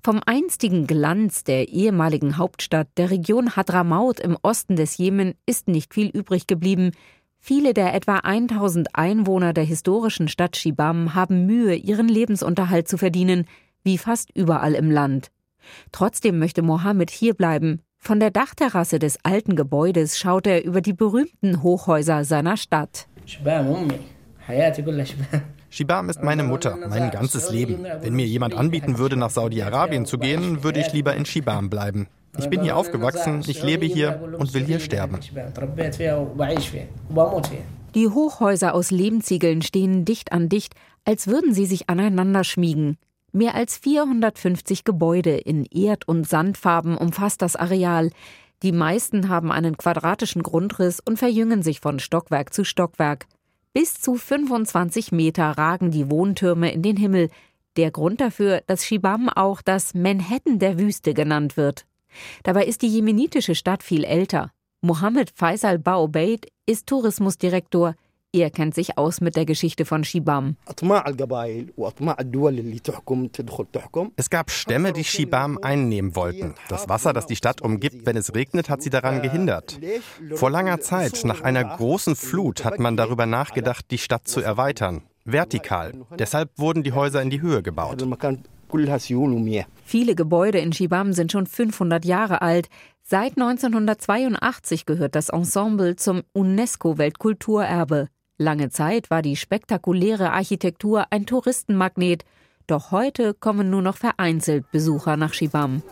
Vom 0.02 0.20
einstigen 0.26 0.88
Glanz 0.88 1.44
der 1.44 1.68
ehemaligen 1.68 2.38
Hauptstadt 2.38 2.88
der 2.96 3.10
Region 3.10 3.54
Hadramaut 3.54 4.18
im 4.18 4.36
Osten 4.42 4.74
des 4.74 4.96
Jemen 4.96 5.34
ist 5.46 5.68
nicht 5.68 5.94
viel 5.94 6.08
übrig 6.08 6.48
geblieben. 6.48 6.90
Viele 7.48 7.74
der 7.74 7.94
etwa 7.94 8.16
1000 8.16 8.88
Einwohner 8.96 9.52
der 9.52 9.62
historischen 9.62 10.26
Stadt 10.26 10.56
Shibam 10.56 11.14
haben 11.14 11.46
Mühe, 11.46 11.76
ihren 11.76 12.08
Lebensunterhalt 12.08 12.88
zu 12.88 12.98
verdienen, 12.98 13.44
wie 13.84 13.98
fast 13.98 14.30
überall 14.34 14.74
im 14.74 14.90
Land. 14.90 15.30
Trotzdem 15.92 16.40
möchte 16.40 16.62
Mohammed 16.62 17.08
hierbleiben. 17.08 17.82
Von 17.98 18.18
der 18.18 18.32
Dachterrasse 18.32 18.98
des 18.98 19.20
alten 19.22 19.54
Gebäudes 19.54 20.18
schaut 20.18 20.48
er 20.48 20.64
über 20.64 20.80
die 20.80 20.92
berühmten 20.92 21.62
Hochhäuser 21.62 22.24
seiner 22.24 22.56
Stadt. 22.56 23.06
Shibam 25.70 26.10
ist 26.10 26.24
meine 26.24 26.42
Mutter, 26.42 26.76
mein 26.88 27.12
ganzes 27.12 27.52
Leben. 27.52 27.86
Wenn 28.00 28.14
mir 28.14 28.26
jemand 28.26 28.54
anbieten 28.54 28.98
würde, 28.98 29.16
nach 29.16 29.30
Saudi-Arabien 29.30 30.04
zu 30.04 30.18
gehen, 30.18 30.64
würde 30.64 30.80
ich 30.80 30.92
lieber 30.92 31.14
in 31.14 31.24
Shibam 31.24 31.70
bleiben. 31.70 32.08
Ich 32.38 32.48
bin 32.48 32.62
hier 32.62 32.76
aufgewachsen, 32.76 33.42
ich 33.46 33.62
lebe 33.62 33.86
hier 33.86 34.20
und 34.38 34.52
will 34.54 34.64
hier 34.64 34.80
sterben. 34.80 35.18
Die 37.94 38.08
Hochhäuser 38.08 38.74
aus 38.74 38.90
Lehmziegeln 38.90 39.62
stehen 39.62 40.04
dicht 40.04 40.32
an 40.32 40.48
dicht, 40.48 40.74
als 41.04 41.28
würden 41.28 41.54
sie 41.54 41.66
sich 41.66 41.88
aneinander 41.88 42.44
schmiegen. 42.44 42.98
Mehr 43.32 43.54
als 43.54 43.76
450 43.78 44.84
Gebäude 44.84 45.36
in 45.36 45.64
Erd- 45.64 46.08
und 46.08 46.28
Sandfarben 46.28 46.96
umfasst 46.96 47.42
das 47.42 47.56
Areal. 47.56 48.10
Die 48.62 48.72
meisten 48.72 49.28
haben 49.28 49.52
einen 49.52 49.76
quadratischen 49.76 50.42
Grundriss 50.42 51.00
und 51.00 51.18
verjüngen 51.18 51.62
sich 51.62 51.80
von 51.80 51.98
Stockwerk 51.98 52.52
zu 52.54 52.64
Stockwerk. 52.64 53.26
Bis 53.72 54.00
zu 54.00 54.14
25 54.14 55.12
Meter 55.12 55.50
ragen 55.50 55.90
die 55.90 56.10
Wohntürme 56.10 56.72
in 56.72 56.82
den 56.82 56.96
Himmel. 56.96 57.28
Der 57.76 57.90
Grund 57.90 58.22
dafür, 58.22 58.62
dass 58.66 58.86
Shibam 58.86 59.28
auch 59.28 59.60
das 59.60 59.92
Manhattan 59.92 60.58
der 60.58 60.78
Wüste 60.78 61.12
genannt 61.12 61.58
wird. 61.58 61.84
Dabei 62.42 62.64
ist 62.64 62.82
die 62.82 62.88
jemenitische 62.88 63.54
Stadt 63.54 63.82
viel 63.82 64.04
älter. 64.04 64.52
Mohammed 64.82 65.30
Faisal 65.34 65.78
Baobeid 65.78 66.46
ist 66.66 66.86
Tourismusdirektor. 66.86 67.94
Er 68.32 68.50
kennt 68.50 68.74
sich 68.74 68.98
aus 68.98 69.22
mit 69.22 69.34
der 69.34 69.46
Geschichte 69.46 69.86
von 69.86 70.04
Shibam. 70.04 70.56
Es 74.16 74.30
gab 74.30 74.50
Stämme, 74.50 74.92
die 74.92 75.04
Shibam 75.04 75.58
einnehmen 75.62 76.16
wollten. 76.16 76.54
Das 76.68 76.88
Wasser, 76.88 77.12
das 77.14 77.26
die 77.26 77.36
Stadt 77.36 77.62
umgibt, 77.62 78.04
wenn 78.04 78.16
es 78.16 78.34
regnet, 78.34 78.68
hat 78.68 78.82
sie 78.82 78.90
daran 78.90 79.22
gehindert. 79.22 79.80
Vor 80.34 80.50
langer 80.50 80.80
Zeit, 80.80 81.24
nach 81.24 81.40
einer 81.40 81.64
großen 81.64 82.14
Flut, 82.14 82.64
hat 82.64 82.78
man 82.78 82.98
darüber 82.98 83.24
nachgedacht, 83.24 83.90
die 83.90 83.98
Stadt 83.98 84.28
zu 84.28 84.42
erweitern. 84.42 85.02
Vertikal. 85.24 85.94
Deshalb 86.18 86.50
wurden 86.56 86.82
die 86.82 86.92
Häuser 86.92 87.22
in 87.22 87.30
die 87.30 87.40
Höhe 87.40 87.62
gebaut. 87.62 88.06
Viele 89.84 90.14
Gebäude 90.14 90.58
in 90.58 90.72
Shibam 90.72 91.12
sind 91.12 91.32
schon 91.32 91.46
500 91.46 92.04
Jahre 92.04 92.42
alt. 92.42 92.68
Seit 93.02 93.38
1982 93.38 94.86
gehört 94.86 95.14
das 95.14 95.28
Ensemble 95.28 95.96
zum 95.96 96.22
UNESCO-Weltkulturerbe. 96.32 98.08
Lange 98.38 98.68
Zeit 98.70 99.10
war 99.10 99.22
die 99.22 99.36
spektakuläre 99.36 100.32
Architektur 100.32 101.06
ein 101.10 101.24
Touristenmagnet, 101.24 102.24
doch 102.66 102.90
heute 102.90 103.32
kommen 103.32 103.70
nur 103.70 103.80
noch 103.80 103.96
vereinzelt 103.96 104.70
Besucher 104.72 105.16
nach 105.16 105.32
Shibam. 105.32 105.82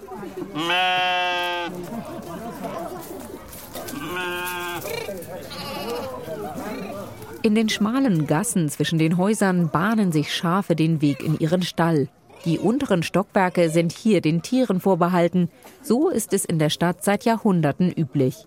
In 7.43 7.55
den 7.55 7.69
schmalen 7.69 8.27
Gassen 8.27 8.69
zwischen 8.69 8.99
den 8.99 9.17
Häusern 9.19 9.71
bahnen 9.71 10.13
sich 10.13 10.35
Schafe 10.35 10.75
den 10.75 11.01
Weg 11.01 11.23
in 11.23 11.39
ihren 11.39 11.63
Stall. 11.63 12.09
Die 12.45 12.59
unteren 12.59 13.03
Stockwerke 13.03 13.71
sind 13.71 13.93
hier 13.93 14.21
den 14.21 14.43
Tieren 14.43 14.81
vorbehalten. 14.81 15.49
So 15.83 16.11
ist 16.11 16.33
es 16.33 16.45
in 16.45 16.59
der 16.59 16.71
Stadt 16.71 17.03
seit 17.03 17.25
Jahrhunderten 17.25 17.91
üblich. 17.91 18.47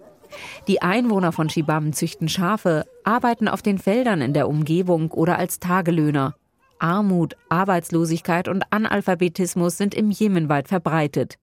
Die 0.67 0.81
Einwohner 0.81 1.31
von 1.31 1.49
Shibam 1.49 1.93
züchten 1.93 2.29
Schafe, 2.29 2.85
arbeiten 3.03 3.47
auf 3.47 3.61
den 3.61 3.77
Feldern 3.77 4.21
in 4.21 4.33
der 4.33 4.47
Umgebung 4.47 5.11
oder 5.11 5.39
als 5.39 5.59
Tagelöhner. 5.59 6.35
Armut, 6.79 7.35
Arbeitslosigkeit 7.49 8.47
und 8.47 8.63
Analphabetismus 8.69 9.77
sind 9.77 9.95
im 9.95 10.11
Jemen 10.11 10.47
weit 10.49 10.67
verbreitet. 10.67 11.37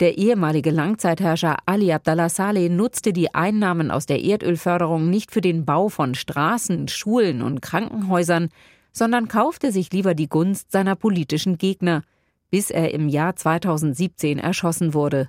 Der 0.00 0.18
ehemalige 0.18 0.70
Langzeitherrscher 0.70 1.56
Ali 1.66 1.92
Abdallah 1.92 2.28
Saleh 2.28 2.68
nutzte 2.68 3.12
die 3.12 3.34
Einnahmen 3.34 3.90
aus 3.90 4.06
der 4.06 4.22
Erdölförderung 4.22 5.10
nicht 5.10 5.30
für 5.30 5.40
den 5.40 5.64
Bau 5.64 5.88
von 5.88 6.14
Straßen, 6.14 6.88
Schulen 6.88 7.42
und 7.42 7.62
Krankenhäusern, 7.62 8.50
sondern 8.94 9.28
kaufte 9.28 9.72
sich 9.72 9.92
lieber 9.92 10.14
die 10.14 10.28
Gunst 10.28 10.72
seiner 10.72 10.94
politischen 10.94 11.58
Gegner, 11.58 12.02
bis 12.50 12.70
er 12.70 12.94
im 12.94 13.08
Jahr 13.08 13.36
2017 13.36 14.38
erschossen 14.38 14.94
wurde. 14.94 15.28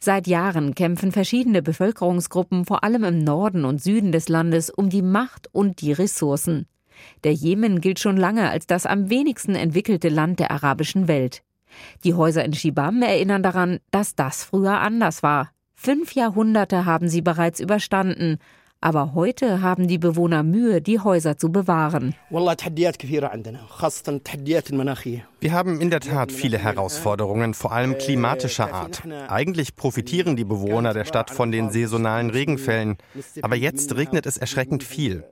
Seit 0.00 0.26
Jahren 0.26 0.74
kämpfen 0.74 1.12
verschiedene 1.12 1.60
Bevölkerungsgruppen 1.60 2.64
vor 2.64 2.82
allem 2.82 3.04
im 3.04 3.18
Norden 3.18 3.66
und 3.66 3.82
Süden 3.82 4.12
des 4.12 4.30
Landes 4.30 4.70
um 4.70 4.88
die 4.88 5.02
Macht 5.02 5.48
und 5.52 5.82
die 5.82 5.92
Ressourcen. 5.92 6.66
Der 7.22 7.34
Jemen 7.34 7.82
gilt 7.82 8.00
schon 8.00 8.16
lange 8.16 8.48
als 8.48 8.66
das 8.66 8.86
am 8.86 9.10
wenigsten 9.10 9.54
entwickelte 9.54 10.08
Land 10.08 10.40
der 10.40 10.50
arabischen 10.50 11.06
Welt. 11.06 11.42
Die 12.02 12.14
Häuser 12.14 12.44
in 12.44 12.54
Shibam 12.54 13.02
erinnern 13.02 13.42
daran, 13.42 13.78
dass 13.90 14.14
das 14.14 14.42
früher 14.42 14.80
anders 14.80 15.22
war. 15.22 15.52
Fünf 15.74 16.14
Jahrhunderte 16.14 16.86
haben 16.86 17.08
sie 17.08 17.20
bereits 17.20 17.60
überstanden, 17.60 18.38
aber 18.80 19.14
heute 19.14 19.60
haben 19.60 19.88
die 19.88 19.98
Bewohner 19.98 20.42
Mühe, 20.42 20.80
die 20.80 21.00
Häuser 21.00 21.36
zu 21.36 21.50
bewahren. 21.50 22.14
Wir 25.40 25.52
haben 25.52 25.80
in 25.80 25.90
der 25.90 26.00
Tat 26.00 26.32
viele 26.32 26.58
Herausforderungen, 26.58 27.54
vor 27.54 27.72
allem 27.72 27.96
klimatischer 27.96 28.72
Art. 28.72 29.02
Eigentlich 29.28 29.76
profitieren 29.76 30.34
die 30.36 30.44
Bewohner 30.44 30.94
der 30.94 31.04
Stadt 31.04 31.30
von 31.30 31.52
den 31.52 31.70
saisonalen 31.70 32.30
Regenfällen, 32.30 32.98
aber 33.42 33.54
jetzt 33.54 33.94
regnet 33.96 34.26
es 34.26 34.36
erschreckend 34.36 34.82
viel. 34.82 35.24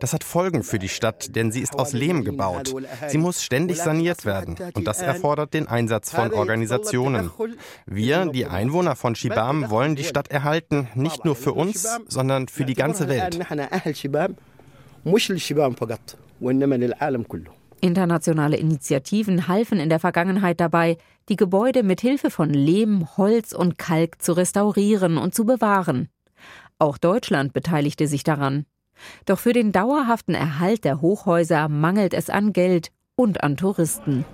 Das 0.00 0.12
hat 0.12 0.24
Folgen 0.24 0.62
für 0.62 0.78
die 0.78 0.88
Stadt, 0.88 1.36
denn 1.36 1.52
sie 1.52 1.60
ist 1.60 1.78
aus 1.78 1.92
Lehm 1.92 2.24
gebaut. 2.24 2.74
Sie 3.08 3.18
muss 3.18 3.42
ständig 3.42 3.78
saniert 3.78 4.24
werden 4.24 4.56
und 4.74 4.86
das 4.86 5.02
erfordert 5.02 5.54
den 5.54 5.68
Einsatz 5.68 6.10
von 6.10 6.32
Organisationen. 6.32 7.30
Wir, 7.86 8.26
die 8.26 8.46
Einwohner 8.46 8.96
von 8.96 9.14
Shibam, 9.14 9.70
wollen 9.70 9.94
die 9.94 10.04
Stadt 10.04 10.28
erhalten, 10.28 10.88
nicht 10.94 11.24
nur 11.24 11.36
für 11.36 11.52
uns, 11.52 11.86
sondern 12.08 12.48
für 12.48 12.64
die 12.64 12.74
ganze 12.74 13.08
Welt. 13.08 13.38
Internationale 17.80 18.56
Initiativen 18.56 19.48
halfen 19.48 19.80
in 19.80 19.88
der 19.88 20.00
Vergangenheit 20.00 20.60
dabei, 20.60 20.96
die 21.28 21.36
Gebäude 21.36 21.82
mit 21.82 22.00
Hilfe 22.00 22.30
von 22.30 22.50
Lehm, 22.50 23.06
Holz 23.16 23.52
und 23.52 23.78
Kalk 23.78 24.20
zu 24.22 24.32
restaurieren 24.32 25.18
und 25.18 25.34
zu 25.34 25.44
bewahren. 25.44 26.08
Auch 26.78 26.98
Deutschland 26.98 27.52
beteiligte 27.52 28.06
sich 28.06 28.24
daran. 28.24 28.64
Doch 29.26 29.38
für 29.38 29.52
den 29.52 29.72
dauerhaften 29.72 30.34
Erhalt 30.34 30.84
der 30.84 31.00
Hochhäuser 31.00 31.68
mangelt 31.68 32.14
es 32.14 32.30
an 32.30 32.52
Geld 32.52 32.90
und 33.16 33.42
an 33.42 33.56
Touristen. 33.56 34.24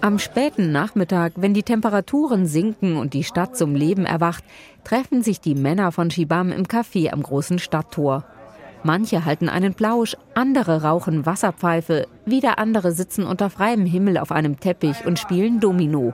Am 0.00 0.18
späten 0.18 0.72
Nachmittag, 0.72 1.32
wenn 1.36 1.54
die 1.54 1.62
Temperaturen 1.62 2.46
sinken 2.46 2.96
und 2.96 3.14
die 3.14 3.24
Stadt 3.24 3.56
zum 3.56 3.74
Leben 3.74 4.04
erwacht, 4.04 4.44
treffen 4.84 5.22
sich 5.22 5.40
die 5.40 5.54
Männer 5.54 5.92
von 5.92 6.10
Shibam 6.10 6.52
im 6.52 6.64
Café 6.64 7.10
am 7.10 7.22
großen 7.22 7.58
Stadttor. 7.58 8.24
Manche 8.82 9.24
halten 9.24 9.48
einen 9.48 9.74
Plausch, 9.74 10.16
andere 10.34 10.82
rauchen 10.82 11.24
Wasserpfeife, 11.24 12.06
wieder 12.26 12.58
andere 12.58 12.92
sitzen 12.92 13.24
unter 13.24 13.48
freiem 13.48 13.86
Himmel 13.86 14.18
auf 14.18 14.30
einem 14.30 14.60
Teppich 14.60 15.06
und 15.06 15.18
spielen 15.18 15.60
Domino. 15.60 16.12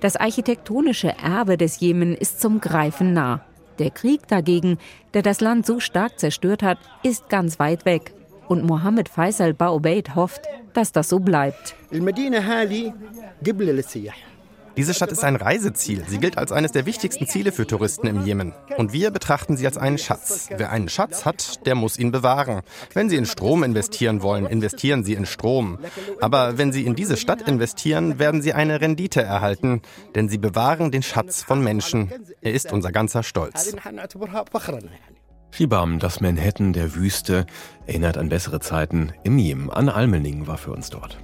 Das 0.00 0.16
architektonische 0.16 1.14
Erbe 1.22 1.56
des 1.56 1.80
Jemen 1.80 2.14
ist 2.14 2.40
zum 2.40 2.60
Greifen 2.60 3.12
nah. 3.12 3.40
Der 3.78 3.90
Krieg 3.90 4.26
dagegen, 4.28 4.78
der 5.14 5.22
das 5.22 5.40
Land 5.40 5.66
so 5.66 5.80
stark 5.80 6.18
zerstört 6.18 6.62
hat, 6.62 6.78
ist 7.02 7.28
ganz 7.28 7.58
weit 7.58 7.84
weg. 7.84 8.12
Und 8.48 8.64
Mohammed 8.64 9.08
Faisal 9.08 9.54
Baobeid 9.54 10.14
hofft, 10.14 10.42
dass 10.72 10.92
das 10.92 11.08
so 11.08 11.18
bleibt. 11.18 11.74
Diese 14.76 14.92
Stadt 14.92 15.10
ist 15.10 15.24
ein 15.24 15.36
Reiseziel. 15.36 16.04
Sie 16.06 16.18
gilt 16.18 16.36
als 16.36 16.52
eines 16.52 16.70
der 16.72 16.84
wichtigsten 16.84 17.26
Ziele 17.26 17.50
für 17.50 17.66
Touristen 17.66 18.06
im 18.06 18.26
Jemen. 18.26 18.52
Und 18.76 18.92
wir 18.92 19.10
betrachten 19.10 19.56
sie 19.56 19.66
als 19.66 19.78
einen 19.78 19.96
Schatz. 19.96 20.50
Wer 20.54 20.70
einen 20.70 20.90
Schatz 20.90 21.24
hat, 21.24 21.64
der 21.66 21.74
muss 21.74 21.98
ihn 21.98 22.12
bewahren. 22.12 22.60
Wenn 22.92 23.08
Sie 23.08 23.16
in 23.16 23.24
Strom 23.24 23.62
investieren 23.62 24.22
wollen, 24.22 24.44
investieren 24.44 25.02
Sie 25.02 25.14
in 25.14 25.24
Strom. 25.24 25.78
Aber 26.20 26.58
wenn 26.58 26.72
Sie 26.72 26.84
in 26.84 26.94
diese 26.94 27.16
Stadt 27.16 27.48
investieren, 27.48 28.18
werden 28.18 28.42
Sie 28.42 28.52
eine 28.52 28.82
Rendite 28.82 29.22
erhalten, 29.22 29.80
denn 30.14 30.28
Sie 30.28 30.38
bewahren 30.38 30.90
den 30.90 31.02
Schatz 31.02 31.42
von 31.42 31.64
Menschen. 31.64 32.12
Er 32.42 32.52
ist 32.52 32.70
unser 32.70 32.92
ganzer 32.92 33.22
Stolz. 33.22 33.74
Shibam, 35.50 35.98
das 35.98 36.20
Manhattan 36.20 36.72
der 36.72 36.94
Wüste, 36.94 37.46
erinnert 37.86 38.18
an 38.18 38.28
bessere 38.28 38.60
Zeiten 38.60 39.12
im 39.22 39.38
Jemen. 39.38 39.70
Anne 39.70 39.94
Almening 39.94 40.46
war 40.46 40.58
für 40.58 40.72
uns 40.72 40.90
dort. 40.90 41.18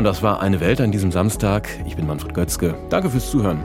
Und 0.00 0.04
das 0.04 0.22
war 0.22 0.40
eine 0.40 0.60
Welt 0.60 0.80
an 0.80 0.92
diesem 0.92 1.12
Samstag. 1.12 1.68
Ich 1.84 1.94
bin 1.94 2.06
Manfred 2.06 2.32
Götzke. 2.32 2.74
Danke 2.88 3.10
fürs 3.10 3.30
Zuhören. 3.30 3.62